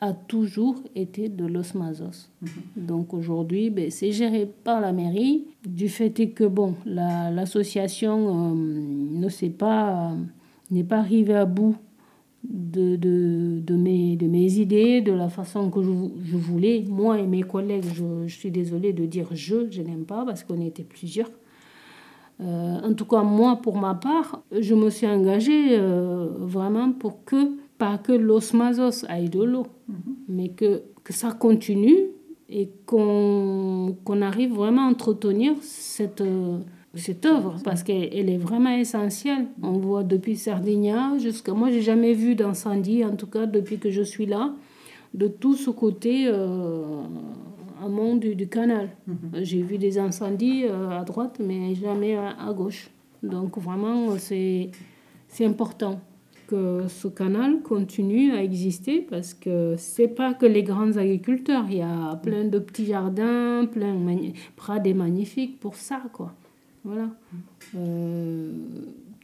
a 0.00 0.12
toujours 0.14 0.76
été 0.94 1.28
de 1.28 1.44
l'osmasos. 1.44 2.30
Mhm. 2.40 2.48
Donc 2.76 3.12
aujourd'hui, 3.12 3.70
ben, 3.70 3.90
c'est 3.90 4.12
géré 4.12 4.50
par 4.64 4.80
la 4.80 4.92
mairie. 4.92 5.44
Du 5.66 5.88
fait 5.88 6.18
est 6.20 6.30
que 6.30 6.44
bon, 6.44 6.74
l'association 6.86 8.52
euh, 8.52 8.54
ne 8.54 9.28
s'est 9.28 9.50
pas, 9.50 10.12
n'est 10.70 10.84
pas 10.84 10.98
arrivée 10.98 11.34
à 11.34 11.44
bout 11.44 11.76
de, 12.48 12.96
de, 12.96 13.60
de, 13.60 13.74
mes, 13.74 14.16
de 14.16 14.26
mes 14.26 14.54
idées, 14.54 15.02
de 15.02 15.12
la 15.12 15.28
façon 15.28 15.70
que 15.70 15.82
je, 15.82 15.90
je 16.24 16.36
voulais. 16.36 16.84
Moi 16.88 17.18
et 17.18 17.26
mes 17.26 17.42
collègues, 17.42 17.84
je, 17.92 18.26
je, 18.26 18.34
suis 18.34 18.50
désolée 18.50 18.94
de 18.94 19.04
dire 19.04 19.28
je, 19.32 19.70
je 19.70 19.82
n'aime 19.82 20.04
pas 20.04 20.24
parce 20.24 20.44
qu'on 20.44 20.60
était 20.62 20.84
plusieurs. 20.84 21.30
en 22.40 22.94
tout 22.94 23.04
cas, 23.04 23.22
moi, 23.22 23.56
pour 23.56 23.76
ma 23.76 23.94
part, 23.94 24.42
je 24.58 24.74
me 24.74 24.88
suis 24.88 25.06
engagée 25.06 25.78
vraiment 25.78 26.92
pour 26.92 27.24
que, 27.24 27.58
pas 27.78 27.98
que 27.98 28.12
l'osmasos 28.12 29.04
aille 29.08 29.30
de 29.30 29.42
l'eau, 29.42 29.66
mm-hmm. 29.90 29.94
mais 30.28 30.48
que, 30.48 30.82
que 31.04 31.12
ça 31.12 31.32
continue 31.32 32.10
et 32.48 32.70
qu'on 32.86 33.96
arrive 34.22 34.54
vraiment 34.54 34.86
à 34.86 34.90
entretenir 34.90 35.54
cette, 35.60 36.22
cette 36.94 37.26
œuvre 37.26 37.56
parce 37.62 37.82
qu'elle 37.82 38.30
est 38.30 38.38
vraiment 38.38 38.70
essentielle. 38.70 39.46
On 39.62 39.72
voit 39.78 40.02
depuis 40.02 40.36
Sardinia 40.36 41.18
jusqu'à 41.18 41.52
moi, 41.52 41.70
j'ai 41.70 41.82
jamais 41.82 42.14
vu 42.14 42.34
d'incendie, 42.34 43.04
en 43.04 43.16
tout 43.16 43.26
cas 43.26 43.46
depuis 43.46 43.78
que 43.78 43.90
je 43.90 44.02
suis 44.02 44.26
là, 44.26 44.54
de 45.14 45.28
tout 45.28 45.54
ce 45.56 45.70
côté 45.70 46.24
euh, 46.26 47.02
amont 47.84 48.16
du, 48.16 48.34
du 48.34 48.48
canal. 48.48 48.90
Mhm. 49.06 49.16
J'ai 49.42 49.62
vu 49.62 49.78
des 49.78 49.98
incendies 49.98 50.64
euh, 50.64 50.90
à 50.90 51.04
droite, 51.04 51.40
mais 51.44 51.74
jamais 51.74 52.16
à, 52.16 52.30
à 52.30 52.52
gauche. 52.52 52.90
Donc 53.22 53.58
vraiment, 53.58 54.16
c'est 54.18 54.70
important 55.40 56.00
que 56.48 56.88
ce 56.88 57.06
canal 57.08 57.62
continue 57.62 58.32
à 58.32 58.42
exister 58.42 59.06
parce 59.08 59.34
que 59.34 59.74
c'est 59.76 60.08
pas 60.08 60.34
que 60.34 60.46
les 60.46 60.62
grands 60.62 60.96
agriculteurs, 60.96 61.66
il 61.68 61.76
y 61.76 61.82
a 61.82 62.16
plein 62.22 62.44
de 62.44 62.58
petits 62.58 62.86
jardins, 62.86 63.66
plein 63.66 63.94
de 63.94 64.32
prades 64.56 64.96
magnifiques 64.96 65.60
pour 65.60 65.76
ça 65.76 66.02
quoi. 66.12 66.32
Voilà. 66.84 67.10
Euh, 67.76 68.52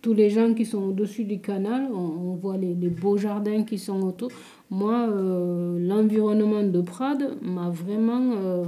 tous 0.03 0.13
les 0.13 0.29
gens 0.29 0.53
qui 0.53 0.67
sont 0.67 0.83
au-dessus 0.91 1.25
du 1.25 1.41
canal, 1.41 1.89
on, 1.91 2.35
voit 2.35 2.59
les, 2.59 2.75
beaux 2.75 3.17
jardins 3.17 3.63
qui 3.63 3.79
sont 3.79 4.03
autour. 4.03 4.31
Moi, 4.71 5.09
euh, 5.09 5.79
l'environnement 5.79 6.63
de 6.63 6.81
Prades 6.83 7.39
m'a 7.41 7.71
vraiment... 7.71 8.33
Euh, 8.33 8.67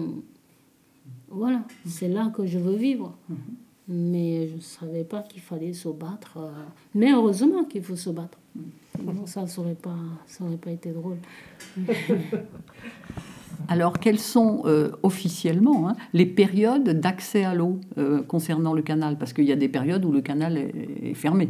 voilà, 1.28 1.62
c'est 1.84 2.08
là 2.08 2.32
que 2.34 2.46
je 2.46 2.58
veux 2.58 2.76
vivre. 2.76 3.14
Mhm. 3.28 3.36
Mais 3.88 4.48
je 4.48 4.56
ne 4.56 4.60
savais 4.60 5.04
pas 5.04 5.22
qu'il 5.22 5.40
fallait 5.40 5.72
se 5.72 5.88
battre. 5.88 6.38
mais 6.94 7.12
heureusement 7.12 7.64
qu'il 7.64 7.82
faut 7.82 7.96
se 7.96 8.10
battre. 8.10 8.38
ça 9.26 9.44
n'aurait 9.56 9.74
pas, 9.74 9.96
ça 10.26 10.44
aurait 10.44 10.56
pas 10.56 10.72
été 10.72 10.90
drôle. 10.90 11.18
Alors, 13.68 13.98
quelles 13.98 14.18
sont 14.18 14.62
euh, 14.66 14.90
officiellement 15.02 15.88
hein, 15.88 15.96
les 16.12 16.26
périodes 16.26 16.88
d'accès 17.00 17.44
à 17.44 17.54
l'eau 17.54 17.80
euh, 17.98 18.22
concernant 18.22 18.72
le 18.72 18.82
canal? 18.82 19.16
Parce 19.18 19.32
qu'il 19.32 19.44
y 19.44 19.52
a 19.52 19.56
des 19.56 19.68
périodes 19.68 20.04
où 20.04 20.12
le 20.12 20.20
canal 20.20 20.56
est, 20.56 21.14
fermé. 21.14 21.48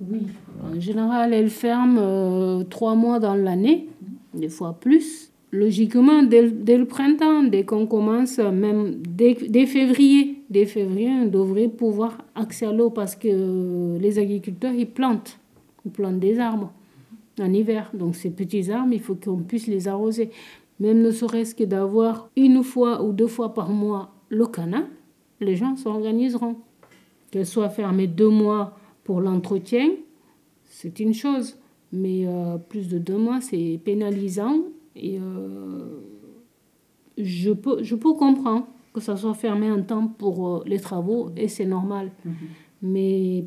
Oui, 0.00 0.26
en 0.64 0.80
général, 0.80 1.32
elle 1.32 1.50
ferme 1.50 1.98
euh, 2.00 2.64
trois 2.64 2.94
mois 2.94 3.18
dans 3.18 3.34
l'année, 3.34 3.88
des 4.34 4.48
fois 4.48 4.78
plus. 4.80 5.30
Logiquement, 5.52 6.22
dès, 6.22 6.42
le 6.42 6.84
printemps, 6.86 7.42
dès 7.42 7.64
qu'on 7.64 7.86
commence, 7.86 8.38
même 8.38 8.96
dès, 9.06 9.66
février, 9.66 10.41
dès 10.52 10.66
février, 10.66 11.08
on 11.10 11.26
devrait 11.26 11.68
pouvoir 11.68 12.18
accès 12.34 12.66
à 12.66 12.72
l'eau 12.72 12.90
parce 12.90 13.16
que 13.16 13.98
les 13.98 14.18
agriculteurs, 14.18 14.72
ils 14.72 14.88
plantent, 14.88 15.38
ils 15.84 15.90
plantent 15.90 16.20
des 16.20 16.38
arbres 16.38 16.72
en 17.40 17.52
hiver. 17.52 17.90
Donc 17.94 18.14
ces 18.14 18.30
petits 18.30 18.70
arbres, 18.70 18.92
il 18.92 19.00
faut 19.00 19.14
qu'on 19.14 19.38
puisse 19.38 19.66
les 19.66 19.88
arroser 19.88 20.30
même 20.82 21.00
ne 21.00 21.12
serait-ce 21.12 21.54
que 21.54 21.62
d'avoir 21.62 22.28
une 22.36 22.64
fois 22.64 23.04
ou 23.04 23.12
deux 23.12 23.28
fois 23.28 23.54
par 23.54 23.70
mois 23.70 24.12
le 24.28 24.46
canal, 24.46 24.86
les 25.40 25.54
gens 25.54 25.76
s'organiseront. 25.76 26.56
Qu'elle 27.30 27.46
soit 27.46 27.68
fermée 27.68 28.08
deux 28.08 28.28
mois 28.28 28.76
pour 29.04 29.20
l'entretien, 29.20 29.90
c'est 30.64 30.98
une 30.98 31.14
chose. 31.14 31.56
Mais 31.92 32.26
euh, 32.26 32.58
plus 32.58 32.88
de 32.88 32.98
deux 32.98 33.16
mois, 33.16 33.40
c'est 33.40 33.78
pénalisant. 33.84 34.56
Et 34.96 35.18
euh, 35.20 36.00
je, 37.16 37.52
peux, 37.52 37.82
je 37.84 37.94
peux 37.94 38.14
comprendre 38.14 38.66
que 38.92 39.00
ça 39.00 39.16
soit 39.16 39.34
fermé 39.34 39.68
un 39.68 39.80
temps 39.82 40.06
pour 40.06 40.48
euh, 40.48 40.62
les 40.66 40.78
travaux, 40.78 41.30
et 41.36 41.48
c'est 41.48 41.64
normal. 41.64 42.10
Mhm. 42.24 42.34
Mais 42.82 43.44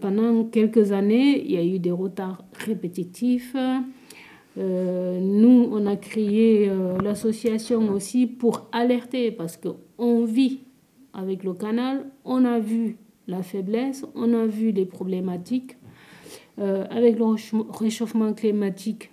pendant 0.00 0.44
quelques 0.44 0.90
années, 0.90 1.44
il 1.44 1.52
y 1.52 1.56
a 1.56 1.64
eu 1.64 1.78
des 1.78 1.92
retards 1.92 2.44
répétitifs. 2.66 3.54
Euh, 4.58 5.20
nous, 5.20 5.68
on 5.70 5.86
a 5.86 5.96
créé 5.96 6.68
euh, 6.68 6.98
l'association 6.98 7.88
aussi 7.92 8.26
pour 8.26 8.66
alerter 8.72 9.30
parce 9.30 9.56
qu'on 9.56 10.24
vit 10.24 10.60
avec 11.12 11.44
le 11.44 11.54
canal, 11.54 12.06
on 12.24 12.44
a 12.44 12.58
vu 12.58 12.96
la 13.28 13.42
faiblesse, 13.42 14.04
on 14.16 14.34
a 14.34 14.46
vu 14.46 14.72
les 14.72 14.86
problématiques. 14.86 15.76
Euh, 16.58 16.84
avec 16.90 17.16
le 17.20 17.24
réchauffement 17.70 18.32
climatique, 18.32 19.12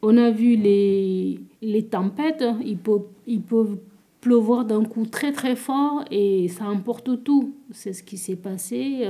on 0.00 0.16
a 0.16 0.30
vu 0.30 0.56
les, 0.56 1.38
les 1.60 1.82
tempêtes, 1.82 2.42
il 2.64 2.78
peut, 2.78 3.02
il 3.26 3.42
peut 3.42 3.76
pleuvoir 4.24 4.64
d'un 4.64 4.86
coup 4.86 5.04
très 5.04 5.32
très 5.32 5.54
fort 5.54 6.02
et 6.10 6.48
ça 6.48 6.64
emporte 6.64 7.22
tout. 7.24 7.54
C'est 7.72 7.92
ce 7.92 8.02
qui 8.02 8.16
s'est 8.16 8.36
passé 8.36 9.06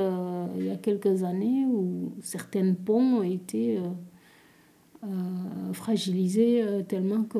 il 0.59 0.67
y 0.67 0.71
a 0.71 0.77
quelques 0.77 1.23
années 1.23 1.65
où 1.67 2.13
certains 2.21 2.75
ponts 2.75 3.19
ont 3.19 3.23
été 3.23 3.79
euh, 3.79 5.73
euh, 5.89 6.83
tellement 6.83 7.23
que 7.23 7.39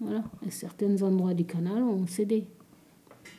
voilà, 0.00 0.24
certains 0.48 1.02
endroits 1.02 1.34
du 1.34 1.44
canal 1.44 1.82
ont 1.82 2.06
cédé. 2.06 2.46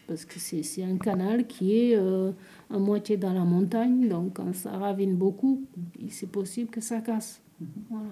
Parce 0.08 0.24
que 0.24 0.40
c'est 0.40 0.84
un 0.84 0.98
canal 0.98 1.48
qui 1.48 1.76
est 1.76 1.96
euh, 1.96 2.32
à 2.70 2.78
moitié 2.78 3.18
dans 3.18 3.34
la 3.34 3.44
montagne, 3.44 4.08
donc 4.08 4.36
quand 4.36 4.54
ça 4.54 4.78
ravine 4.78 5.16
beaucoup, 5.16 5.64
c'est 6.10 6.30
possible 6.30 6.70
que 6.70 6.82
ça 6.82 7.02
casse. 7.02 7.42
Voilà. 7.90 8.12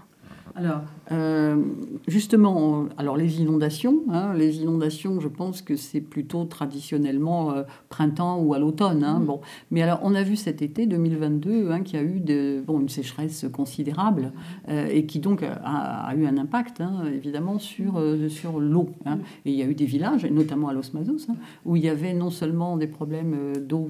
Alors, 0.56 0.82
euh, 1.12 1.62
justement, 2.08 2.86
alors 2.98 3.18
les 3.18 3.41
inondations, 3.41 4.01
hein, 4.10 4.34
les 4.34 4.58
inondations, 4.58 5.20
je 5.20 5.27
pense 5.27 5.62
que 5.62 5.75
c'est 5.75 6.01
plutôt 6.01 6.46
traditionnellement 6.46 7.51
euh, 7.51 7.63
printemps 7.89 8.39
ou 8.39 8.53
à 8.53 8.60
l'automne. 8.60 9.03
Hein, 9.03 9.20
mm. 9.20 9.25
bon. 9.25 9.41
Mais 9.72 9.82
alors, 9.82 10.00
on 10.03 10.15
a 10.15 10.24
vu 10.24 10.36
cet 10.36 10.62
été 10.62 10.86
2022 10.86 11.72
hein, 11.72 11.82
qu'il 11.82 12.00
y 12.00 12.01
a 12.01 12.06
eu 12.06 12.20
de, 12.20 12.62
bon, 12.65 12.79
une 12.79 12.89
sécheresse 12.89 13.46
considérable 13.51 14.32
euh, 14.70 14.88
et 14.91 15.06
qui 15.06 15.20
donc 15.20 15.44
a, 15.44 16.13
eu 16.15 16.25
un 16.25 16.38
impact, 16.38 16.82
évidemment, 17.13 17.60
sur, 17.60 18.01
sur 18.29 18.60
l'eau. 18.60 18.89
Mm. 19.06 19.13
Et 19.46 19.51
il 19.51 19.56
y 19.56 19.63
a 19.63 19.65
eu 19.65 19.75
des 19.75 19.86
villages, 19.86 20.25
notamment 20.25 20.70
à 20.70 20.74
Los 20.74 20.94
Mazos, 20.94 21.27
où 21.65 21.75
il 21.75 21.84
y 21.84 21.89
avait 21.89 22.13
non 22.13 22.29
seulement 22.29 22.77
des 22.77 22.88
problèmes 22.88 23.53
d'eau 23.58 23.89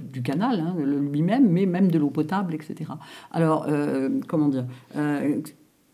du 0.00 0.22
canal 0.22 0.62
lui-même, 1.12 1.48
mais 1.50 1.66
même 1.66 1.90
de 1.90 1.98
l'eau 1.98 2.10
potable, 2.10 2.54
etc. 2.54 2.92
Alors, 3.32 3.66
comment 4.26 4.48
dire 4.48 4.64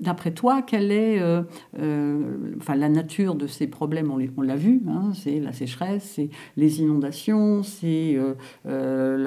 D'après 0.02 0.32
toi, 0.32 0.62
quelle 0.62 0.90
est 0.90 1.21
euh, 1.21 1.42
euh, 1.78 2.56
la 2.75 2.88
nature 2.88 3.37
de 3.37 3.47
ces 3.47 3.68
problèmes? 3.68 4.11
On 4.37 4.42
l'a 4.42 4.56
vu, 4.56 4.82
hein, 4.88 5.12
c'est 5.14 5.38
la 5.38 5.52
sécheresse, 5.52 6.14
c'est 6.16 6.28
les 6.56 6.80
inondations, 6.80 7.62
c'est 7.62 8.18
euh, 8.66 9.25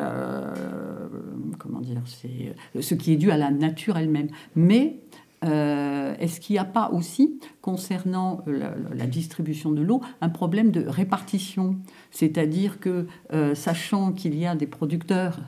comment 1.57 1.79
dire, 1.79 2.01
c'est 2.05 2.81
ce 2.81 2.93
qui 2.93 3.13
est 3.13 3.15
dû 3.15 3.31
à 3.31 3.37
la 3.37 3.51
nature 3.51 3.95
elle-même. 3.97 4.27
Mais 4.57 4.99
est-ce 5.45 6.39
qu'il 6.39 6.55
n'y 6.55 6.59
a 6.59 6.65
pas 6.65 6.89
aussi, 6.91 7.39
concernant 7.61 8.43
la, 8.47 9.05
distribution 9.05 9.71
de 9.71 9.81
l'eau, 9.81 10.01
un 10.21 10.29
problème 10.29 10.71
de 10.71 10.85
répartition? 10.87 11.77
C'est-à-dire 12.11 12.79
que, 12.79 13.07
sachant 13.53 14.11
qu'il 14.11 14.37
y 14.37 14.45
a 14.45 14.55
des 14.55 14.67
producteurs 14.67 15.39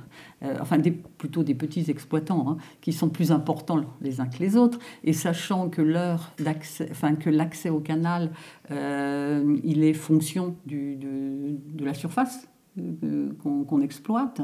euh, 0.43 0.55
enfin 0.61 0.79
plutôt 1.17 1.41
des 1.43 1.55
petits 1.55 1.89
exploitants, 1.89 2.45
hein, 2.47 2.57
qui 2.79 2.93
sont 2.93 3.09
plus 3.09 3.31
importants 3.31 3.81
les 4.01 4.21
uns 4.21 4.27
que 4.27 4.37
les 4.37 4.55
autres, 4.55 4.77
et 5.03 5.11
sachant 5.11 5.67
que 5.67 5.81
l'heure 5.81 6.31
d'accès, 6.37 6.87
enfin 6.91 7.15
l'accès 7.25 7.69
au 7.69 7.79
canal, 7.79 8.31
euh, 8.69 9.57
il 9.63 9.83
est 9.83 9.93
fonction 9.93 10.55
de, 10.67 11.83
la 11.83 11.95
surface 11.95 12.47
euh, 12.77 13.31
qu'on 13.41 13.81
exploite. 13.81 14.41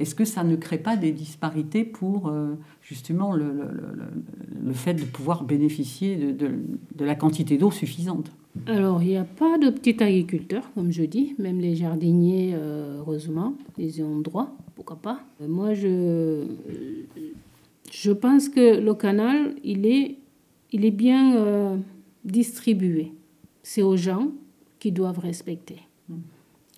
Est-ce 0.00 0.14
que 0.14 0.24
ça 0.24 0.42
ne 0.44 0.56
crée 0.56 0.78
pas 0.78 0.96
des 0.96 1.12
disparités 1.12 1.84
pour 1.84 2.32
justement 2.82 3.32
le, 3.32 3.44
le, 3.44 4.04
le, 4.64 4.72
fait 4.72 4.94
de 4.94 5.04
pouvoir 5.04 5.44
bénéficier 5.44 6.16
de, 6.16 6.50
de 6.94 7.04
la 7.04 7.14
quantité 7.14 7.58
d'eau 7.58 7.70
suffisante? 7.70 8.32
Alors, 8.66 9.02
il 9.02 9.08
n'y 9.10 9.16
a 9.16 9.24
pas 9.24 9.58
de 9.58 9.70
petits 9.70 10.02
agriculteurs, 10.02 10.70
comme 10.74 10.90
je 10.90 11.04
dis, 11.04 11.34
même 11.38 11.60
les 11.60 11.76
jardiniers, 11.76 12.54
heureusement, 12.54 13.54
ils 13.78 14.02
ont 14.02 14.18
droit 14.18 14.56
pourquoi 14.80 14.96
pas. 14.96 15.20
Moi, 15.46 15.74
je, 15.74 16.46
je 17.92 18.12
pense 18.12 18.48
que 18.48 18.80
le 18.80 18.94
canal, 18.94 19.54
il 19.62 19.84
est, 19.84 20.16
il 20.72 20.86
est 20.86 20.90
bien 20.90 21.36
euh, 21.36 21.76
distribué. 22.24 23.12
C'est 23.62 23.82
aux 23.82 23.98
gens 23.98 24.28
qui 24.78 24.90
doivent 24.90 25.18
respecter. 25.18 25.80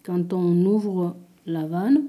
Quand 0.03 0.33
on 0.33 0.67
ouvre 0.67 1.15
la 1.47 1.65
vanne, 1.69 2.09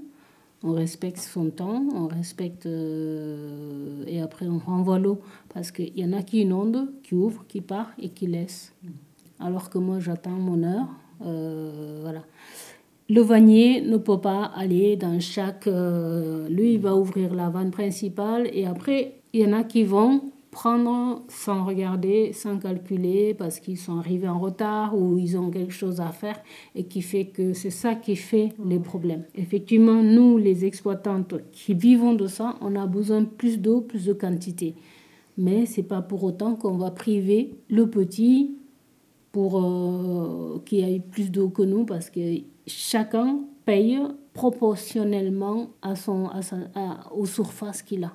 on 0.64 0.72
respecte 0.72 1.20
son 1.20 1.50
temps, 1.50 1.84
on 1.94 2.08
respecte 2.08 2.66
euh, 2.66 4.04
et 4.08 4.22
après 4.22 4.48
on 4.48 4.60
renvoie 4.60 4.98
l'eau 4.98 5.20
parce 5.54 5.72
qu'il 5.72 5.98
y 5.98 6.06
en 6.06 6.14
a 6.14 6.24
qui 6.24 6.42
inondent, 6.42 6.90
qui 7.04 7.16
ouvrent, 7.16 7.46
qui 7.48 7.62
partent 7.62 7.94
et 8.00 8.10
qui 8.10 8.28
laissent. 8.28 8.74
Alors 9.40 9.70
que 9.70 9.78
moi 9.78 10.00
j'attends 10.00 10.32
mon 10.32 10.64
heure. 10.64 10.88
Euh, 11.26 12.00
voilà 12.02 12.24
le 13.10 13.22
vannier 13.22 13.82
ne 13.82 13.98
peut 13.98 14.20
pas 14.20 14.46
aller 14.56 14.96
dans 14.96 15.20
chaque... 15.20 15.68
Euh, 15.68 16.48
lui, 16.50 16.76
il 16.76 16.80
va 16.80 16.96
ouvrir 16.96 17.34
la 17.34 17.50
vanne 17.50 17.72
principale 17.72 18.50
et 18.52 18.66
après, 18.66 19.16
il 19.34 19.42
y 19.42 19.46
en 19.46 19.54
a 19.54 19.64
qui 19.64 19.84
vont 19.84 20.33
prendre 20.54 21.24
sans 21.28 21.66
regarder, 21.66 22.32
sans 22.32 22.58
calculer, 22.60 23.34
parce 23.34 23.60
qu'ils 23.60 23.78
sont 23.78 23.98
arrivés 23.98 24.30
en 24.30 24.40
retard 24.40 24.96
ou 24.98 25.18
ils 25.18 25.38
ont 25.38 25.50
quelque 25.50 25.74
chose 25.74 26.00
à 26.00 26.10
faire 26.10 26.40
et 26.76 26.86
qui 26.86 27.02
fait 27.02 27.26
que 27.26 27.54
c'est 27.54 27.72
ça 27.72 27.96
qui 27.96 28.16
fait 28.16 28.54
les 28.64 28.80
problèmes. 28.80 29.26
Effectivement, 29.36 30.02
nous, 30.02 30.38
les 30.38 30.64
exploitantes 30.64 31.34
qui 31.52 31.74
vivons 31.74 32.14
de 32.14 32.28
ça, 32.28 32.56
on 32.62 32.76
a 32.76 32.86
besoin 32.86 33.26
plus 33.26 33.60
d'eau, 33.60 33.82
plus 33.82 34.06
de 34.06 34.14
quantité. 34.14 34.76
Mais 35.38 35.66
c'est 35.66 35.84
pas 35.84 36.02
pour 36.02 36.24
autant 36.24 36.56
qu'on 36.56 36.78
va 36.78 36.92
priver 36.92 37.56
le 37.70 37.90
petit 37.90 38.56
pour 39.32 39.60
euh, 39.60 40.62
qu'il 40.66 40.88
ait 40.88 41.00
plus 41.00 41.32
d'eau 41.32 41.50
que 41.50 41.64
nous, 41.64 41.86
parce 41.86 42.12
que 42.12 42.20
chacun 42.68 43.40
paye 43.66 44.00
proportionnellement 44.34 45.70
à 45.82 45.96
son, 45.96 46.28
à 46.28 47.12
aux 47.14 47.26
surfaces 47.26 47.82
qu'il 47.82 48.04
a. 48.04 48.14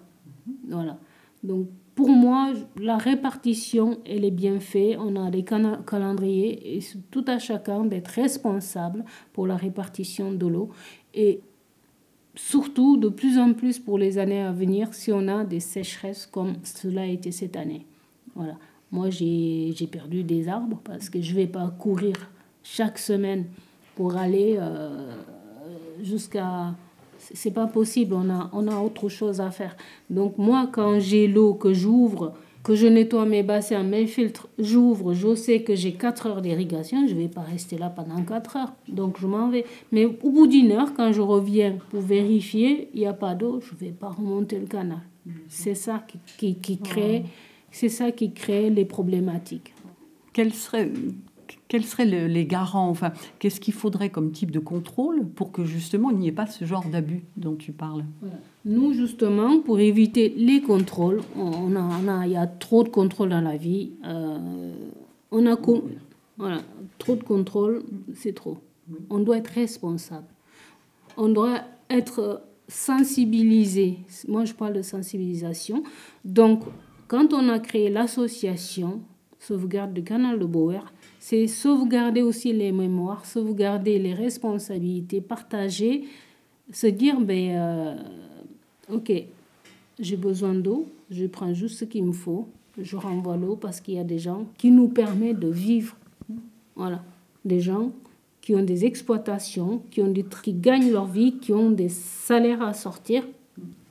Voilà. 0.68 0.98
Donc, 1.42 1.68
pour 1.98 2.10
moi, 2.10 2.52
la 2.80 2.96
répartition, 2.96 3.98
elle 4.06 4.24
est 4.24 4.30
bien 4.30 4.60
faite. 4.60 4.96
On 5.00 5.16
a 5.16 5.32
des 5.32 5.42
calendriers 5.42 6.76
et 6.76 6.80
c'est 6.80 7.10
tout 7.10 7.24
à 7.26 7.40
chacun 7.40 7.84
d'être 7.86 8.06
responsable 8.06 9.04
pour 9.32 9.48
la 9.48 9.56
répartition 9.56 10.30
de 10.30 10.46
l'eau. 10.46 10.68
Et 11.12 11.40
surtout, 12.36 12.98
de 12.98 13.08
plus 13.08 13.36
en 13.36 13.52
plus 13.52 13.80
pour 13.80 13.98
les 13.98 14.16
années 14.16 14.42
à 14.42 14.52
venir, 14.52 14.94
si 14.94 15.10
on 15.10 15.26
a 15.26 15.42
des 15.42 15.58
sécheresses 15.58 16.24
comme 16.24 16.58
cela 16.62 17.00
a 17.00 17.06
été 17.06 17.32
cette 17.32 17.56
année. 17.56 17.84
Voilà. 18.36 18.56
Moi, 18.92 19.10
j'ai 19.10 19.74
perdu 19.90 20.22
des 20.22 20.46
arbres 20.46 20.80
parce 20.84 21.10
que 21.10 21.20
je 21.20 21.32
ne 21.32 21.36
vais 21.38 21.48
pas 21.48 21.68
courir 21.80 22.14
chaque 22.62 22.98
semaine 22.98 23.46
pour 23.96 24.16
aller 24.16 24.54
euh, 24.56 25.16
jusqu'à 26.00 26.76
c'est 27.18 27.50
pas 27.50 27.66
possible, 27.66 28.14
on 28.14 28.30
a, 28.30 28.50
on 28.52 28.66
a 28.68 28.76
autre 28.80 29.08
chose 29.08 29.40
à 29.40 29.50
faire. 29.50 29.76
Donc 30.10 30.38
moi, 30.38 30.68
quand 30.72 30.98
j'ai 30.98 31.26
l'eau 31.28 31.54
que 31.54 31.72
j'ouvre, 31.72 32.34
que 32.62 32.74
je 32.74 32.86
nettoie 32.86 33.24
mes 33.24 33.42
bassins, 33.42 33.82
mes 33.82 34.06
filtres, 34.06 34.48
j'ouvre, 34.58 35.14
je 35.14 35.34
sais 35.34 35.62
que 35.62 35.74
j'ai 35.74 35.92
4 35.92 36.26
heures 36.26 36.42
d'irrigation, 36.42 37.06
je 37.06 37.14
vais 37.14 37.28
pas 37.28 37.40
rester 37.40 37.78
là 37.78 37.88
pendant 37.88 38.22
4 38.22 38.56
heures. 38.56 38.72
Donc 38.88 39.18
je 39.20 39.26
m'en 39.26 39.48
vais. 39.48 39.64
Mais 39.92 40.04
au 40.04 40.30
bout 40.30 40.46
d'une 40.46 40.72
heure, 40.72 40.92
quand 40.94 41.12
je 41.12 41.20
reviens 41.20 41.78
pour 41.90 42.00
vérifier, 42.00 42.90
il 42.94 43.00
n'y 43.00 43.06
a 43.06 43.12
pas 43.12 43.34
d'eau, 43.34 43.60
je 43.60 43.74
vais 43.74 43.92
pas 43.92 44.08
remonter 44.10 44.58
le 44.58 44.66
canal. 44.66 45.00
C'est 45.48 45.74
ça 45.74 46.04
qui, 46.38 46.56
qui, 46.56 46.78
crée, 46.78 47.24
c'est 47.70 47.88
ça 47.88 48.10
qui 48.12 48.32
crée 48.32 48.70
les 48.70 48.84
problématiques. 48.84 49.74
Quel 50.32 50.52
serait 50.54 50.90
quels 51.68 51.84
seraient 51.84 52.04
les 52.04 52.46
garants 52.46 52.88
Enfin, 52.88 53.12
qu'est-ce 53.38 53.60
qu'il 53.60 53.74
faudrait 53.74 54.10
comme 54.10 54.32
type 54.32 54.50
de 54.50 54.58
contrôle 54.58 55.26
pour 55.26 55.52
que 55.52 55.64
justement 55.64 56.10
il 56.10 56.18
n'y 56.18 56.28
ait 56.28 56.32
pas 56.32 56.46
ce 56.46 56.64
genre 56.64 56.84
d'abus 56.84 57.24
dont 57.36 57.56
tu 57.56 57.72
parles? 57.72 58.04
Nous, 58.64 58.92
justement, 58.92 59.60
pour 59.60 59.80
éviter 59.80 60.34
les 60.36 60.60
contrôles, 60.60 61.20
on 61.36 61.74
a, 61.76 62.26
il 62.26 62.32
y 62.32 62.36
a 62.36 62.46
trop 62.46 62.84
de 62.84 62.88
contrôles 62.88 63.30
dans 63.30 63.40
la 63.40 63.56
vie. 63.56 63.92
Euh, 64.04 64.72
on 65.30 65.46
a 65.46 65.56
voilà, 66.36 66.60
trop 66.98 67.16
de 67.16 67.24
contrôles, 67.24 67.82
c'est 68.14 68.34
trop. 68.34 68.58
On 69.10 69.18
doit 69.18 69.38
être 69.38 69.48
responsable. 69.48 70.26
On 71.16 71.28
doit 71.28 71.62
être 71.90 72.42
sensibilisé. 72.68 73.98
Moi, 74.28 74.44
je 74.44 74.54
parle 74.54 74.74
de 74.74 74.82
sensibilisation. 74.82 75.82
Donc, 76.24 76.62
quand 77.08 77.32
on 77.32 77.48
a 77.48 77.58
créé 77.58 77.90
l'association 77.90 79.00
Sauvegarde 79.40 79.94
du 79.94 80.02
canal 80.02 80.38
de 80.38 80.44
Boer, 80.44 80.80
c'est 81.28 81.46
sauvegarder 81.46 82.22
aussi 82.22 82.54
les 82.54 82.72
mémoires, 82.72 83.26
sauvegarder 83.26 83.98
les 83.98 84.14
responsabilités, 84.14 85.20
partager, 85.20 86.04
se 86.72 86.86
dire, 86.86 87.20
ben, 87.20 87.50
euh, 87.50 87.96
ok, 88.90 89.12
j'ai 89.98 90.16
besoin 90.16 90.54
d'eau, 90.54 90.86
je 91.10 91.26
prends 91.26 91.52
juste 91.52 91.80
ce 91.80 91.84
qu'il 91.84 92.06
me 92.06 92.12
faut, 92.12 92.48
je 92.80 92.96
renvoie 92.96 93.36
l'eau 93.36 93.56
parce 93.56 93.82
qu'il 93.82 93.96
y 93.96 93.98
a 93.98 94.04
des 94.04 94.18
gens 94.18 94.46
qui 94.56 94.70
nous 94.70 94.88
permettent 94.88 95.38
de 95.38 95.50
vivre. 95.50 95.96
Voilà, 96.74 97.04
des 97.44 97.60
gens 97.60 97.92
qui 98.40 98.54
ont 98.54 98.62
des 98.62 98.86
exploitations, 98.86 99.82
qui, 99.90 100.00
qui 100.42 100.54
gagnent 100.54 100.90
leur 100.90 101.08
vie, 101.08 101.36
qui 101.36 101.52
ont 101.52 101.70
des 101.70 101.90
salaires 101.90 102.62
à 102.62 102.72
sortir 102.72 103.22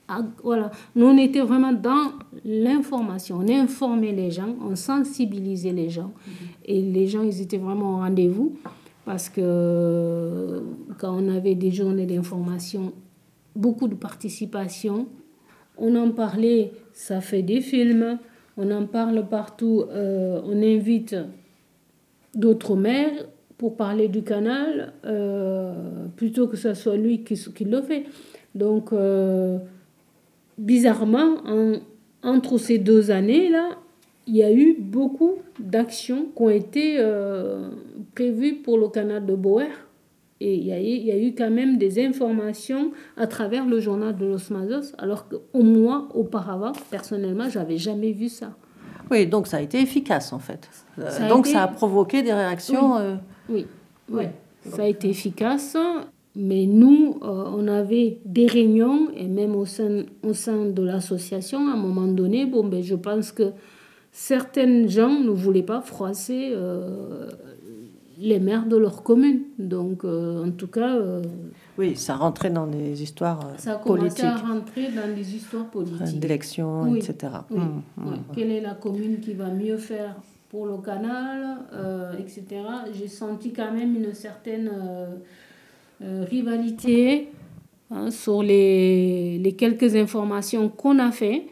ah, 0.09 0.21
voilà. 0.41 0.71
Nous, 0.95 1.05
on 1.05 1.17
était 1.17 1.41
vraiment 1.41 1.73
dans 1.73 2.13
l'information. 2.45 3.39
On 3.41 3.49
informait 3.49 4.13
les 4.13 4.31
gens, 4.31 4.55
on 4.61 4.75
sensibilisait 4.75 5.73
les 5.73 5.89
gens. 5.89 6.13
Et 6.65 6.81
les 6.81 7.07
gens, 7.07 7.23
ils 7.23 7.41
étaient 7.41 7.57
vraiment 7.57 7.95
au 7.95 7.97
rendez-vous. 7.97 8.55
Parce 9.05 9.29
que 9.29 10.63
quand 10.97 11.17
on 11.17 11.29
avait 11.29 11.55
des 11.55 11.71
journées 11.71 12.05
d'information, 12.05 12.93
beaucoup 13.55 13.87
de 13.87 13.95
participation, 13.95 15.07
on 15.77 15.95
en 15.95 16.11
parlait, 16.11 16.71
ça 16.93 17.21
fait 17.21 17.41
des 17.41 17.61
films, 17.61 18.19
on 18.57 18.71
en 18.71 18.85
parle 18.85 19.27
partout, 19.27 19.85
euh, 19.89 20.41
on 20.45 20.61
invite 20.61 21.15
d'autres 22.33 22.75
maires 22.75 23.27
pour 23.57 23.75
parler 23.75 24.07
du 24.07 24.23
canal, 24.23 24.93
euh, 25.05 25.73
plutôt 26.15 26.47
que 26.47 26.57
ce 26.57 26.73
soit 26.73 26.95
lui 26.95 27.23
qui, 27.23 27.35
qui 27.35 27.65
le 27.65 27.81
fait. 27.81 28.05
Donc, 28.55 28.91
euh, 28.93 29.59
bizarrement, 30.57 31.37
entre 32.23 32.57
ces 32.57 32.77
deux 32.77 33.11
années-là, 33.11 33.77
il 34.27 34.35
y 34.35 34.43
a 34.43 34.51
eu 34.51 34.75
beaucoup 34.77 35.35
d'actions 35.57 36.27
qui 36.35 36.41
ont 36.41 36.49
été 36.49 36.97
euh, 36.99 37.69
prévues 38.13 38.55
pour 38.55 38.77
le 38.77 38.89
canal 38.89 39.25
de 39.25 39.35
Boer. 39.35 39.69
Et 40.39 40.53
il 40.53 40.67
y, 40.67 40.71
a 40.71 40.79
eu, 40.79 40.83
il 40.83 41.05
y, 41.05 41.11
a 41.11 41.17
eu, 41.17 41.33
quand 41.33 41.49
même 41.49 41.79
des 41.79 42.05
informations 42.05 42.91
à 43.15 43.25
travers 43.25 43.65
le 43.65 43.79
journal 43.79 44.15
de 44.15 44.25
Los 44.25 44.51
Mazos, 44.53 44.93
alors 44.99 45.27
qu'au 45.27 45.63
moins 45.63 46.09
auparavant, 46.13 46.73
personnellement, 46.91 47.49
j'avais 47.49 47.77
jamais 47.77 48.11
vu 48.11 48.29
ça. 48.29 48.51
Oui, 49.09 49.25
donc 49.25 49.47
ça 49.47 49.57
a 49.57 49.61
été 49.61 49.81
efficace 49.81 50.33
en 50.33 50.39
fait. 50.39 50.69
Euh, 50.99 51.29
donc 51.29 51.47
ça 51.47 51.63
a 51.63 51.67
provoqué 51.67 52.21
des 52.21 52.33
réactions. 52.33 52.97
Oui, 52.97 53.01
euh, 53.01 53.15
oui, 53.49 53.65
oui. 54.09 54.23
ça 54.69 54.83
a 54.83 54.85
été 54.85 55.09
efficace. 55.09 55.75
Mais 56.39 56.67
nous, 56.67 57.17
euh, 57.23 57.45
on 57.47 57.67
avait 57.67 58.19
des 58.23 58.45
réunions, 58.45 59.09
et 59.15 59.27
même 59.27 59.55
au 59.55 59.65
sein, 59.65 60.03
au 60.21 60.33
sein 60.33 60.65
de 60.65 60.83
l'association, 60.83 61.67
à 61.67 61.71
un 61.71 61.77
moment 61.77 62.05
donné, 62.05 62.45
bon, 62.45 62.63
ben, 62.63 62.83
je 62.83 62.93
pense 62.93 63.31
que 63.31 63.53
certains 64.11 64.85
gens 64.87 65.19
ne 65.19 65.31
voulaient 65.31 65.63
pas 65.63 65.81
froisser 65.81 66.51
euh, 66.53 67.27
les 68.19 68.39
maires 68.39 68.67
de 68.67 68.77
leur 68.77 69.01
commune. 69.01 69.45
Donc, 69.57 70.05
euh, 70.05 70.45
en 70.45 70.51
tout 70.51 70.67
cas... 70.67 70.95
oui, 71.75 71.95
ça 71.95 72.15
rentrait 72.15 72.51
dans 72.51 72.67
des 72.67 73.01
histoires 73.01 73.39
ça 73.57 73.73
a 73.73 73.77
politiques. 73.77 74.23
à 74.23 74.37
rentrer 74.37 74.89
dans 74.91 75.15
des 75.15 75.35
histoires 75.35 75.65
politiques. 75.71 76.19
D'élections, 76.19 76.93
etc. 76.93 77.15
Oui, 77.49 77.57
hum, 77.57 77.81
hum. 77.97 78.17
Quelle 78.35 78.51
est 78.51 78.61
la 78.61 78.75
commune 78.75 79.21
qui 79.21 79.33
va 79.33 79.49
mieux 79.49 79.77
faire 79.77 80.15
pour 80.49 80.67
le 80.67 80.77
canal, 80.77 81.57
etc. 82.19 82.45
J'ai 82.93 83.07
senti 83.07 83.51
quand 83.51 83.71
même 83.71 83.95
une 83.95 84.13
certaine 84.13 84.69
rivalité 86.01 87.29
hein, 87.91 88.11
sur 88.11 88.43
les, 88.43 89.37
les, 89.39 89.53
quelques 89.53 89.95
informations 89.95 90.69
qu'on 90.69 90.99
a 90.99 91.11
fait, 91.11 91.47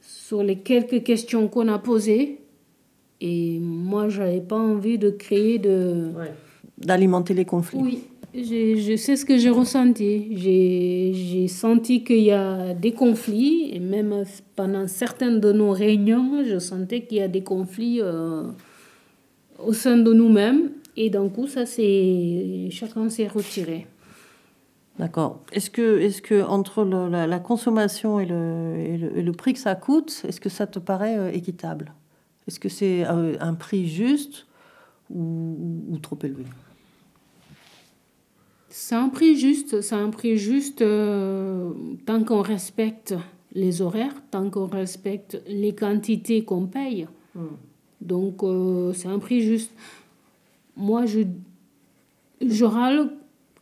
sur 0.00 0.42
les 0.42 0.56
quelques 0.56 1.02
questions 1.02 1.48
qu'on 1.48 1.68
a 1.68 1.78
posées. 1.78 2.38
Et 3.20 3.58
moi, 3.60 4.08
je 4.08 4.20
n'avais 4.20 4.40
pas 4.40 4.58
envie 4.58 4.98
de 4.98 5.10
créer 5.10 5.58
de... 5.58 6.10
D'alimenter 6.78 7.34
les 7.34 7.44
conflits. 7.44 7.78
Oui, 7.80 8.02
je 8.34 8.96
sais 8.96 9.14
ce 9.14 9.24
que 9.24 9.36
j'ai 9.36 9.50
ressenti. 9.50 10.36
J'ai 10.36 11.46
senti 11.46 12.02
qu'il 12.02 12.22
y 12.22 12.32
a 12.32 12.74
des 12.74 12.92
conflits, 12.92 13.70
et 13.72 13.78
même 13.78 14.24
pendant 14.56 14.88
certaines 14.88 15.38
de 15.38 15.52
nos 15.52 15.70
réunions, 15.70 16.42
je 16.44 16.58
sentais 16.58 17.02
qu'il 17.02 17.18
y 17.18 17.20
a 17.20 17.28
des 17.28 17.42
conflits 17.42 18.00
euh, 18.00 18.44
au 19.64 19.72
sein 19.72 19.98
de 19.98 20.12
nous-mêmes. 20.12 20.70
Et 20.96 21.10
d'un 21.10 21.28
coup, 21.28 21.46
ça 21.46 21.66
c'est 21.66 22.68
chacun 22.70 23.08
s'est 23.08 23.28
retiré. 23.28 23.86
D'accord. 24.98 25.40
Est-ce 25.52 25.70
que, 25.70 26.00
est 26.00 26.20
que 26.20 26.42
entre 26.42 26.84
la, 26.84 27.38
consommation 27.38 28.20
et 28.20 28.26
le, 28.26 28.74
et 28.78 29.22
le, 29.22 29.32
prix 29.32 29.54
que 29.54 29.58
ça 29.58 29.74
coûte, 29.74 30.22
est-ce 30.28 30.40
que 30.40 30.50
ça 30.50 30.66
te 30.66 30.78
paraît 30.78 31.18
euh, 31.18 31.32
équitable? 31.32 31.92
Est-ce 32.46 32.60
que 32.60 32.68
c'est 32.68 33.04
euh, 33.06 33.36
un, 33.40 33.54
prix 33.54 33.88
juste 33.88 34.46
ou, 35.10 35.98
trop 36.02 36.18
élevé? 36.22 36.44
C'est 38.68 38.94
un 38.94 39.08
prix 39.08 39.36
juste. 39.36 39.80
C'est 39.80 39.94
un 39.94 40.10
prix 40.10 40.36
juste 40.36 40.82
euh, 40.82 41.70
tant 42.04 42.22
qu'on 42.24 42.42
respecte 42.42 43.14
les 43.54 43.80
horaires, 43.80 44.14
tant 44.30 44.50
qu'on 44.50 44.66
respecte 44.66 45.42
les 45.46 45.74
quantités 45.74 46.44
qu'on 46.44 46.66
paye. 46.66 47.06
Hmm. 47.34 47.56
Donc 48.00 48.42
c'est 48.94 49.08
un 49.08 49.20
prix 49.20 49.42
juste 49.42 49.70
moi, 50.76 51.06
je, 51.06 51.20
je 52.40 52.64
râle 52.64 53.10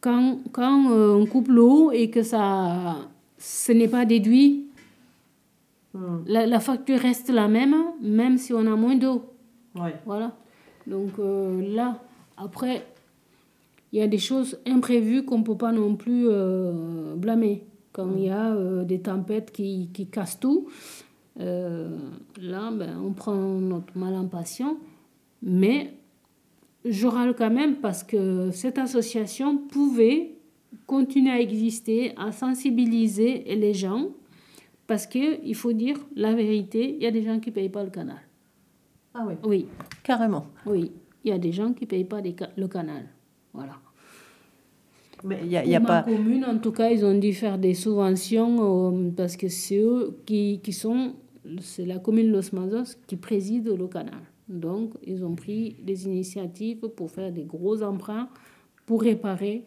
quand, 0.00 0.38
quand 0.52 0.90
euh, 0.90 1.14
on 1.14 1.26
coupe 1.26 1.48
l'eau 1.48 1.90
et 1.92 2.10
que 2.10 2.22
ça, 2.22 2.96
ce 3.38 3.72
n'est 3.72 3.88
pas 3.88 4.04
déduit. 4.04 4.66
Hmm. 5.92 6.18
La, 6.26 6.60
facture 6.60 6.98
reste 6.98 7.30
la 7.30 7.48
même, 7.48 7.74
même 8.00 8.38
si 8.38 8.52
on 8.52 8.66
a 8.66 8.76
moins 8.76 8.96
d'eau. 8.96 9.24
Voilà. 10.06 10.36
Donc 10.86 11.18
euh, 11.18 11.74
là, 11.74 12.00
après, 12.36 12.86
il 13.92 13.98
y 13.98 14.02
a 14.02 14.06
des 14.06 14.18
choses 14.18 14.58
imprévues 14.66 15.24
qu'on 15.24 15.38
ne 15.38 15.44
peut 15.44 15.56
pas 15.56 15.72
non 15.72 15.96
plus 15.96 16.26
euh, 16.28 17.14
blâmer. 17.16 17.64
Quand 17.92 18.08
il 18.16 18.22
y 18.22 18.30
a 18.30 18.54
des 18.84 19.00
tempêtes 19.00 19.50
qui, 19.50 19.90
qui 19.92 20.06
cassent 20.06 20.38
tout, 20.38 20.68
la 21.36 21.44
là, 22.40 22.70
ben, 22.70 23.02
on 23.04 23.12
prend 23.12 23.34
notre 23.34 23.98
mal 23.98 24.14
en 24.14 24.26
patient. 24.26 24.76
Mais 25.42 25.92
je 26.84 27.06
râle 27.06 27.34
quand 27.36 27.50
même 27.50 27.76
parce 27.76 28.02
que 28.02 28.50
cette 28.50 28.78
association 28.78 29.58
pouvait 29.58 30.34
continuer 30.86 31.30
à 31.30 31.40
exister, 31.40 32.12
à 32.16 32.32
sensibiliser 32.32 33.44
les 33.56 33.74
gens. 33.74 34.08
Parce 34.86 35.06
qu'il 35.06 35.54
faut 35.54 35.72
dire 35.72 35.96
la 36.16 36.34
vérité, 36.34 36.96
il 36.96 37.02
y 37.02 37.06
a 37.06 37.12
des 37.12 37.22
gens 37.22 37.38
qui 37.38 37.50
ne 37.50 37.54
payent 37.54 37.68
pas 37.68 37.84
le 37.84 37.90
canal. 37.90 38.18
Ah 39.14 39.24
oui. 39.26 39.34
Oui. 39.44 39.66
Carrément. 40.02 40.46
Oui. 40.66 40.90
Il 41.22 41.30
y 41.30 41.32
a 41.32 41.38
des 41.38 41.52
gens 41.52 41.72
qui 41.72 41.84
ne 41.84 41.88
payent 41.88 42.04
pas 42.04 42.20
le 42.20 42.68
canal. 42.68 43.04
Voilà. 43.52 43.74
Mais 45.22 45.40
il 45.42 45.48
n'y 45.48 45.56
a, 45.56 45.64
y 45.64 45.74
a 45.74 45.80
pas. 45.80 46.02
commune, 46.02 46.44
en 46.44 46.58
tout 46.58 46.72
cas, 46.72 46.90
ils 46.90 47.04
ont 47.04 47.16
dû 47.16 47.32
faire 47.34 47.58
des 47.58 47.74
subventions 47.74 48.92
euh, 48.92 49.10
parce 49.16 49.36
que 49.36 49.48
c'est 49.48 49.78
eux 49.78 50.18
qui, 50.24 50.60
qui 50.62 50.72
sont. 50.72 51.14
C'est 51.60 51.84
la 51.84 51.98
commune 51.98 52.30
Los 52.30 52.52
Mazos 52.52 52.96
qui 53.06 53.16
préside 53.16 53.68
le 53.68 53.86
canal. 53.86 54.20
Donc, 54.50 54.94
ils 55.06 55.24
ont 55.24 55.36
pris 55.36 55.76
des 55.80 56.06
initiatives 56.06 56.88
pour 56.88 57.10
faire 57.10 57.30
des 57.30 57.44
gros 57.44 57.82
emprunts 57.82 58.28
pour 58.84 59.02
réparer 59.02 59.62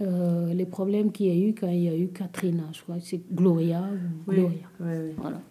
euh, 0.00 0.52
les 0.54 0.64
problèmes 0.64 1.12
qu'il 1.12 1.26
y 1.26 1.30
a 1.30 1.48
eu 1.48 1.54
quand 1.54 1.68
il 1.68 1.82
y 1.82 1.88
a 1.88 1.96
eu 1.96 2.08
Katrina. 2.08 2.64
Je 2.72 2.82
crois 2.82 2.96
que 2.96 3.04
c'est 3.04 3.20
Gloria. 3.30 3.84
Gloria. 4.26 4.66
Voilà. 5.18 5.42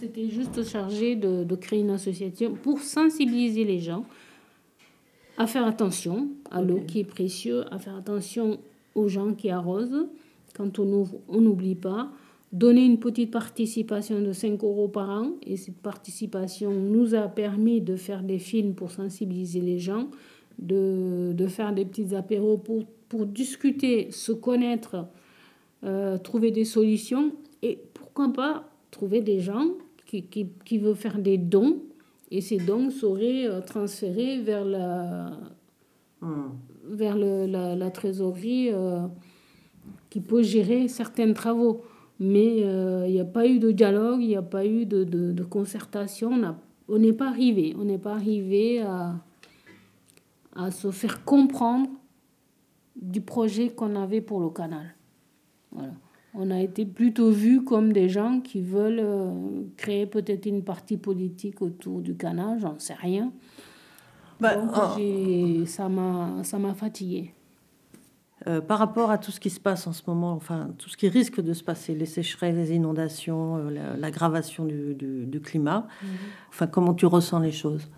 C'était 0.00 0.30
juste 0.30 0.64
chargé 0.64 1.14
de, 1.14 1.44
de, 1.44 1.56
créer 1.56 1.80
une 1.80 1.90
association 1.90 2.54
pour 2.54 2.80
sensibiliser 2.80 3.64
les 3.64 3.80
gens 3.80 4.06
à 5.36 5.46
faire 5.46 5.66
attention 5.66 6.28
à 6.50 6.62
l'eau 6.62 6.80
qui 6.86 7.00
est 7.00 7.04
précieuse, 7.04 7.66
à 7.70 7.78
faire 7.78 7.96
attention 7.96 8.58
aux 8.94 9.08
gens 9.08 9.34
qui 9.34 9.50
arrosent. 9.50 10.06
Quand 10.56 10.78
on 10.78 10.90
ouvre, 10.90 11.16
on 11.28 11.42
n'oublie 11.42 11.74
pas. 11.74 12.10
Donner 12.54 12.84
une 12.84 13.00
petite 13.00 13.32
participation 13.32 14.20
de 14.20 14.32
5 14.32 14.62
euros 14.62 14.86
par 14.86 15.10
an. 15.10 15.32
Et 15.44 15.56
cette 15.56 15.78
participation 15.78 16.70
nous 16.70 17.16
a 17.16 17.26
permis 17.26 17.80
de 17.80 17.96
faire 17.96 18.22
des 18.22 18.38
films 18.38 18.74
pour 18.74 18.92
sensibiliser 18.92 19.60
les 19.60 19.80
gens, 19.80 20.08
de, 20.60 21.32
de 21.34 21.46
faire 21.48 21.74
des 21.74 21.84
petits 21.84 22.14
apéros 22.14 22.56
pour, 22.56 22.84
pour 23.08 23.26
discuter, 23.26 24.12
se 24.12 24.30
connaître, 24.30 25.08
euh, 25.82 26.16
trouver 26.16 26.52
des 26.52 26.64
solutions. 26.64 27.32
Et 27.62 27.76
pourquoi 27.92 28.32
pas 28.32 28.70
trouver 28.92 29.20
des 29.20 29.40
gens 29.40 29.70
qui, 30.06 30.22
qui, 30.22 30.46
qui 30.64 30.78
veulent 30.78 30.94
faire 30.94 31.18
des 31.18 31.38
dons 31.38 31.80
et 32.30 32.40
ces 32.40 32.58
dons 32.58 32.90
seraient 32.90 33.46
euh, 33.46 33.60
transférés 33.60 34.38
vers 34.38 34.64
la, 34.64 35.30
hmm. 36.20 36.50
vers 36.84 37.16
le, 37.16 37.46
la, 37.46 37.76
la, 37.76 37.90
trésorerie 37.90 38.70
euh, 38.72 39.06
qui 40.10 40.20
peut 40.20 40.42
gérer 40.42 40.88
certains 40.88 41.32
travaux. 41.32 41.82
Mais 42.20 42.62
euh, 42.64 43.06
il 43.06 43.12
n'y 43.12 43.20
a 43.20 43.24
pas 43.24 43.46
eu 43.46 43.58
de 43.58 43.70
dialogue, 43.70 44.20
il 44.22 44.28
n'y 44.28 44.36
a 44.36 44.42
pas 44.42 44.64
eu 44.64 44.86
de, 44.86 45.04
de, 45.04 45.32
de 45.32 45.42
concertation. 45.42 46.32
On 46.88 46.98
n'est 46.98 47.12
pas 47.12 47.28
arrivé. 47.28 47.74
On 47.78 47.84
n'est 47.84 47.98
pas 47.98 48.12
arrivé 48.12 48.82
à, 48.82 49.16
à 50.54 50.70
se 50.70 50.90
faire 50.90 51.24
comprendre 51.24 51.88
du 52.94 53.20
projet 53.20 53.70
qu'on 53.70 53.96
avait 53.96 54.20
pour 54.20 54.40
le 54.40 54.50
canal. 54.50 54.94
Voilà 55.72 55.92
on 56.34 56.50
a 56.50 56.60
été 56.60 56.84
plutôt 56.84 57.30
vus 57.30 57.62
comme 57.62 57.92
des 57.92 58.08
gens 58.08 58.40
qui 58.40 58.60
veulent 58.60 59.00
euh, 59.00 59.62
créer 59.76 60.06
peut-être 60.06 60.46
une 60.46 60.64
partie 60.64 60.96
politique 60.96 61.62
autour 61.62 62.00
du 62.00 62.16
canal, 62.16 62.58
j'en 62.60 62.78
sais 62.78 62.94
rien. 62.94 63.32
Bah, 64.40 64.56
Donc, 64.56 64.70
oh. 64.74 65.64
ça 65.66 65.88
m'a 65.88 66.74
fatigué. 66.74 67.33
Euh, 68.46 68.60
par 68.60 68.78
rapport 68.78 69.10
à 69.10 69.18
tout 69.18 69.30
ce 69.30 69.40
qui 69.40 69.50
se 69.50 69.60
passe 69.60 69.86
en 69.86 69.92
ce 69.92 70.02
moment, 70.06 70.32
enfin 70.32 70.68
tout 70.78 70.90
ce 70.90 70.96
qui 70.96 71.08
risque 71.08 71.40
de 71.40 71.54
se 71.54 71.64
passer, 71.64 71.94
les 71.94 72.06
sécheresses, 72.06 72.54
les 72.54 72.72
inondations, 72.74 73.56
euh, 73.56 73.96
l'aggravation 73.98 74.66
du, 74.66 74.94
du, 74.94 75.40
climat, 75.40 75.86
mhm. 76.02 76.08
enfin 76.50 76.66
comment 76.66 76.92
tu 76.92 77.06
ressens 77.06 77.38
les 77.38 77.52
choses? 77.52 77.88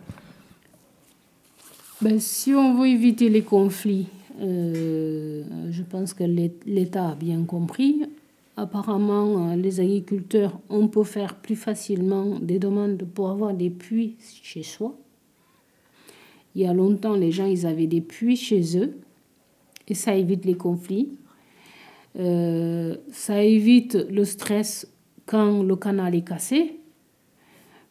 Ben, 2.00 2.20
Si 2.20 2.54
on 2.54 2.78
veut 2.78 2.88
éviter 2.88 3.28
les 3.28 3.42
conflits, 3.42 4.06
je 4.38 5.82
pense 5.82 6.14
que 6.14 6.24
l'État 6.66 7.08
a 7.08 7.14
bien 7.14 7.42
compris 7.44 8.02
apparemment, 8.56 9.50
euh, 9.50 9.56
les 9.56 9.80
agriculteurs, 9.80 10.58
on 10.68 10.88
peut 10.88 11.04
faire 11.04 11.36
plus 11.36 11.56
facilement 11.56 12.38
des 12.40 12.58
demandes 12.58 13.02
pour 13.14 13.30
avoir 13.30 13.54
des 13.54 13.70
puits 13.70 14.16
chez 14.42 14.62
soi. 14.62 14.96
Il 16.54 16.62
y 16.62 16.66
a 16.66 16.72
longtemps, 16.72 17.14
les 17.14 17.32
gens, 17.32 17.44
ils 17.44 17.66
avaient 17.66 17.86
des 17.86 18.00
puits 18.00 18.36
chez 18.36 18.78
eux 18.78 18.96
et 19.88 19.94
ça 19.94 20.14
évite 20.14 20.44
les 20.44 20.54
conflits. 20.54 21.10
Euh, 22.18 22.96
ça 23.10 23.42
évite 23.42 23.94
le 23.94 24.24
stress 24.24 24.90
quand 25.26 25.62
le 25.62 25.76
canal 25.76 26.14
est 26.14 26.26
cassé. 26.26 26.80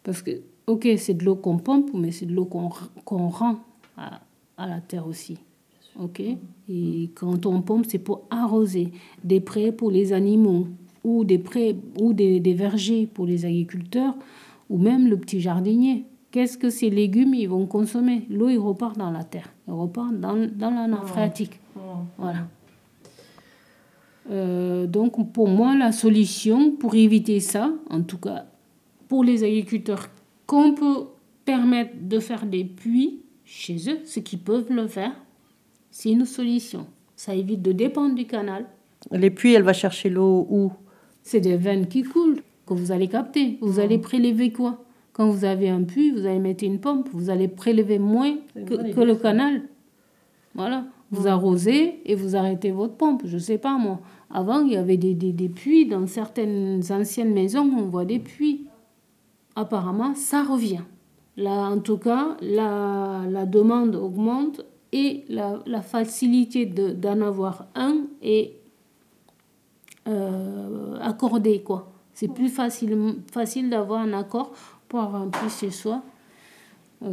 Parce 0.03 0.21
que, 0.21 0.41
ok, 0.67 0.87
c'est 0.97 1.13
de 1.13 1.25
l'eau 1.25 1.35
qu'on 1.35 1.57
pompe, 1.57 1.91
mais 1.93 2.11
c'est 2.11 2.25
de 2.25 2.33
l'eau 2.33 2.45
qu'on 2.45 3.27
rend 3.27 3.57
à, 3.97 4.21
à 4.57 4.67
la 4.67 4.81
terre 4.81 5.07
aussi. 5.07 5.37
Ok? 5.99 6.21
Et 6.69 7.09
quand 7.15 7.45
on 7.45 7.61
pompe, 7.61 7.85
c'est 7.87 7.99
pour 7.99 8.23
arroser 8.29 8.89
des 9.23 9.39
prés 9.39 9.71
pour 9.71 9.91
les 9.91 10.11
animaux 10.13 10.67
ou 11.03 11.23
des 11.23 11.37
prés 11.37 11.77
ou 12.01 12.13
des, 12.13 12.39
des, 12.39 12.53
vergers 12.53 13.07
pour 13.07 13.25
les 13.25 13.45
agriculteurs 13.45 14.15
ou 14.69 14.77
même 14.77 15.07
le 15.07 15.17
petit 15.17 15.39
jardinier. 15.39 16.05
Qu'est-ce 16.31 16.57
que 16.57 16.69
ces 16.69 16.89
légumes 16.89 17.33
ils 17.33 17.47
vont 17.47 17.65
consommer? 17.65 18.25
L'eau, 18.29 18.49
il 18.49 18.57
repart 18.57 18.97
dans 18.97 19.11
la 19.11 19.23
terre, 19.23 19.53
il 19.67 19.73
repart 19.73 20.13
dans, 20.13 20.35
dans 20.53 20.71
la 20.71 20.87
nappe 20.87 21.07
phréatique. 21.07 21.59
Voilà. 22.17 22.47
Euh, 24.31 24.87
donc 24.87 25.31
pour 25.31 25.47
moi, 25.47 25.75
la 25.75 25.91
solution 25.91 26.71
pour 26.71 26.95
éviter 26.95 27.39
ça, 27.39 27.71
en 27.89 28.01
tout 28.01 28.17
cas 28.17 28.45
pour 29.07 29.23
les 29.23 29.43
agriculteurs, 29.43 30.09
qu'on 30.47 30.73
peut 30.73 31.05
permettre 31.45 31.91
de 32.01 32.19
faire 32.19 32.45
des 32.45 32.63
puits 32.63 33.21
chez 33.43 33.77
eux, 33.89 33.99
ce 34.05 34.19
qu'ils 34.19 34.39
peuvent 34.39 34.71
le 34.71 34.87
faire, 34.87 35.13
c'est 35.91 36.09
une 36.09 36.25
solution. 36.25 36.87
Ça 37.15 37.35
évite 37.35 37.61
de 37.61 37.71
dépendre 37.71 38.15
du 38.15 38.25
canal. 38.25 38.65
Les 39.11 39.29
puits, 39.29 39.53
elle 39.53 39.63
va 39.63 39.73
chercher 39.73 40.09
l'eau 40.09 40.47
où? 40.49 40.71
C'est 41.21 41.39
des 41.39 41.55
veines 41.55 41.87
qui 41.87 42.03
coulent 42.03 42.41
que 42.65 42.73
vous 42.73 42.91
allez 42.91 43.07
capter. 43.07 43.57
Vous 43.61 43.79
allez 43.79 43.99
prélever 43.99 44.51
quoi? 44.51 44.83
Quand 45.15 45.29
vous 45.29 45.45
avez 45.45 45.69
un 45.69 45.83
puits, 45.83 46.11
vous 46.11 46.25
allez 46.25 46.39
mettre 46.39 46.65
une 46.65 46.81
pompe. 46.81 47.07
Vous 47.13 47.29
allez 47.29 47.47
prélever 47.47 47.99
moins 47.99 48.35
que, 48.53 48.91
que 48.91 48.99
le 48.99 49.15
canal. 49.15 49.61
Voilà. 50.55 50.87
Vous 51.09 51.25
arrosez 51.25 52.01
et 52.03 52.15
vous 52.15 52.35
arrêtez 52.35 52.71
votre 52.71 52.95
pompe. 52.95 53.21
Je 53.23 53.35
ne 53.35 53.39
sais 53.39 53.57
pas 53.57 53.77
moi. 53.77 54.01
Avant, 54.29 54.59
il 54.59 54.73
y 54.73 54.75
avait 54.75 54.97
des, 54.97 55.13
des, 55.13 55.31
des 55.31 55.47
puits 55.47 55.85
dans 55.85 56.05
certaines 56.05 56.81
anciennes 56.89 57.33
maisons. 57.33 57.71
On 57.77 57.83
voit 57.83 58.03
des 58.03 58.19
puits. 58.19 58.67
Apparemment, 59.55 60.15
ça 60.15 60.43
revient. 60.43 60.83
Là, 61.37 61.69
en 61.69 61.79
tout 61.79 61.97
cas, 61.97 62.35
la, 62.41 63.21
la 63.29 63.45
demande 63.45 63.95
augmente 63.95 64.65
et 64.91 65.23
la, 65.29 65.61
la 65.65 65.81
facilité 65.81 66.65
d'en 66.65 67.21
avoir 67.21 67.67
un 67.73 68.07
est 68.21 68.57
euh, 70.09 70.97
accordée. 70.99 71.61
Quoi. 71.61 71.93
C'est 72.13 72.33
plus 72.33 72.49
facile, 72.49 72.97
facile 73.31 73.69
d'avoir 73.69 74.01
un 74.01 74.11
accord 74.11 74.51
pour 74.95 75.03
avoir 75.03 75.23
un 75.23 75.27
puits 75.27 75.49
chez 75.49 75.71
soi. 75.71 76.03
Euh, 77.03 77.09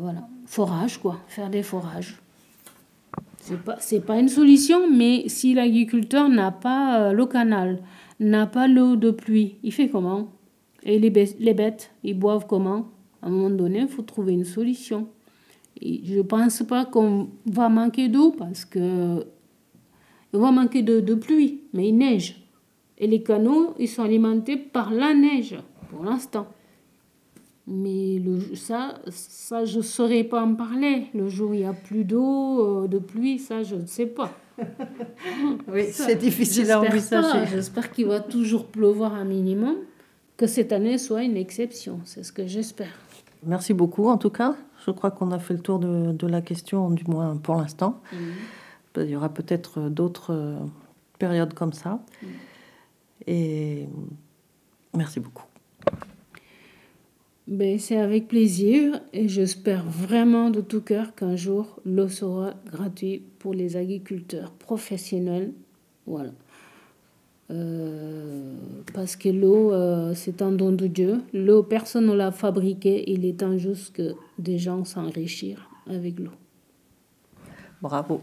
voilà. 0.00 0.28
Forage, 0.46 0.98
quoi. 0.98 1.16
Faire 1.26 1.50
des 1.50 1.64
forages. 1.64 2.16
C'est 3.38 3.60
pas, 3.60 3.78
pas 4.06 4.20
une 4.20 4.28
solution, 4.28 4.88
mais 4.88 5.24
si 5.26 5.52
l'agriculteur 5.52 6.28
n'a 6.28 6.52
pas 6.52 7.00
euh, 7.00 7.12
le 7.12 7.26
canal, 7.26 7.82
n'a 8.20 8.46
pas 8.46 8.68
l'eau 8.68 8.94
de 8.94 9.10
pluie, 9.10 9.56
il 9.64 9.72
fait 9.72 9.88
comment? 9.88 10.28
Et 10.84 11.00
les, 11.00 11.10
les 11.40 11.54
bêtes, 11.54 11.90
ils 12.04 12.16
boivent 12.16 12.46
comment? 12.46 12.86
À 13.20 13.26
un 13.26 13.30
moment 13.30 13.50
donné, 13.50 13.80
il 13.80 13.88
faut 13.88 14.02
trouver 14.02 14.34
une 14.34 14.44
solution. 14.44 15.08
Et 15.80 16.00
je 16.04 16.20
pense 16.20 16.62
pas 16.62 16.84
qu'on 16.84 17.30
va 17.46 17.68
manquer 17.68 18.08
d'eau 18.08 18.30
parce 18.30 18.64
que 18.64 19.26
on 20.32 20.38
va 20.38 20.52
manquer 20.52 20.82
de, 20.82 21.00
de, 21.00 21.14
pluie, 21.14 21.62
mais 21.72 21.88
il 21.88 21.96
neige. 21.96 22.48
Et 22.96 23.08
les 23.08 23.24
canaux, 23.24 23.74
ils 23.76 23.88
sont 23.88 24.04
alimentés 24.04 24.56
par 24.56 24.92
la 24.92 25.14
neige 25.14 25.56
pour 25.90 26.04
l'instant. 26.04 26.46
Mais 27.70 28.18
le, 28.18 28.56
ça, 28.56 28.94
ça, 29.10 29.66
je 29.66 29.78
ne 29.78 29.82
saurais 29.82 30.24
pas 30.24 30.42
en 30.42 30.54
parler. 30.54 31.08
Le 31.12 31.28
jour 31.28 31.50
où 31.50 31.54
il 31.54 31.60
n'y 31.60 31.66
a 31.66 31.74
plus 31.74 32.04
d'eau, 32.04 32.84
euh, 32.84 32.88
de 32.88 32.98
pluie, 32.98 33.38
ça, 33.38 33.62
je 33.62 33.74
ne 33.74 33.84
sais 33.84 34.06
pas. 34.06 34.32
oui, 35.68 35.88
c'est 35.92 36.16
difficile 36.16 36.70
à 36.70 36.80
envisager. 36.80 37.46
J'espère 37.46 37.90
qu'il 37.90 38.06
va 38.06 38.20
toujours 38.20 38.64
pleuvoir 38.64 39.12
un 39.14 39.24
minimum, 39.24 39.76
que 40.38 40.46
cette 40.46 40.72
année 40.72 40.96
soit 40.96 41.24
une 41.24 41.36
exception. 41.36 42.00
C'est 42.04 42.24
ce 42.24 42.32
que 42.32 42.46
j'espère. 42.46 42.92
Merci 43.44 43.74
beaucoup, 43.74 44.08
en 44.08 44.16
tout 44.16 44.30
cas. 44.30 44.56
Je 44.86 44.90
crois 44.90 45.10
qu'on 45.10 45.30
a 45.32 45.38
fait 45.38 45.52
le 45.52 45.60
tour 45.60 45.78
de, 45.78 46.12
de, 46.12 46.26
la 46.26 46.40
question, 46.40 46.90
du 46.90 47.04
moins 47.04 47.36
pour 47.36 47.56
l'instant. 47.56 48.00
Mmh. 48.12 48.16
Il 49.02 49.10
y 49.10 49.16
aura 49.16 49.28
peut-être 49.28 49.90
d'autres 49.90 50.32
euh, 50.32 50.56
périodes 51.18 51.52
comme 51.52 51.74
ça. 51.74 52.00
Mmh. 52.22 52.26
Et 53.26 53.88
merci 54.94 55.20
beaucoup. 55.20 55.44
Ben, 57.48 57.78
c'est 57.78 57.96
avec 57.96 58.28
plaisir 58.28 59.00
et 59.14 59.26
j'espère 59.26 59.82
vraiment 59.88 60.50
de 60.50 60.60
tout 60.60 60.82
cœur 60.82 61.14
qu'un 61.14 61.34
jour 61.34 61.80
l'eau 61.86 62.08
sera 62.08 62.52
gratuite 62.70 63.22
pour 63.38 63.54
les 63.54 63.78
agriculteurs 63.78 64.50
professionnels. 64.50 65.54
Voilà. 66.06 66.32
Euh, 67.50 68.54
parce 68.92 69.16
que 69.16 69.30
l'eau, 69.30 69.72
euh, 69.72 70.12
c'est 70.14 70.42
un 70.42 70.52
don 70.52 70.72
de 70.72 70.86
Dieu. 70.88 71.22
L'eau, 71.32 71.62
personne 71.62 72.04
ne 72.08 72.12
l'a 72.12 72.32
fabriquée. 72.32 73.10
Il 73.10 73.24
est 73.24 73.40
temps 73.40 73.56
juste 73.56 73.94
que 73.94 74.14
des 74.38 74.58
gens 74.58 74.84
s'enrichissent 74.84 75.56
avec 75.86 76.18
l'eau. 76.18 76.32
Bravo. 77.80 78.20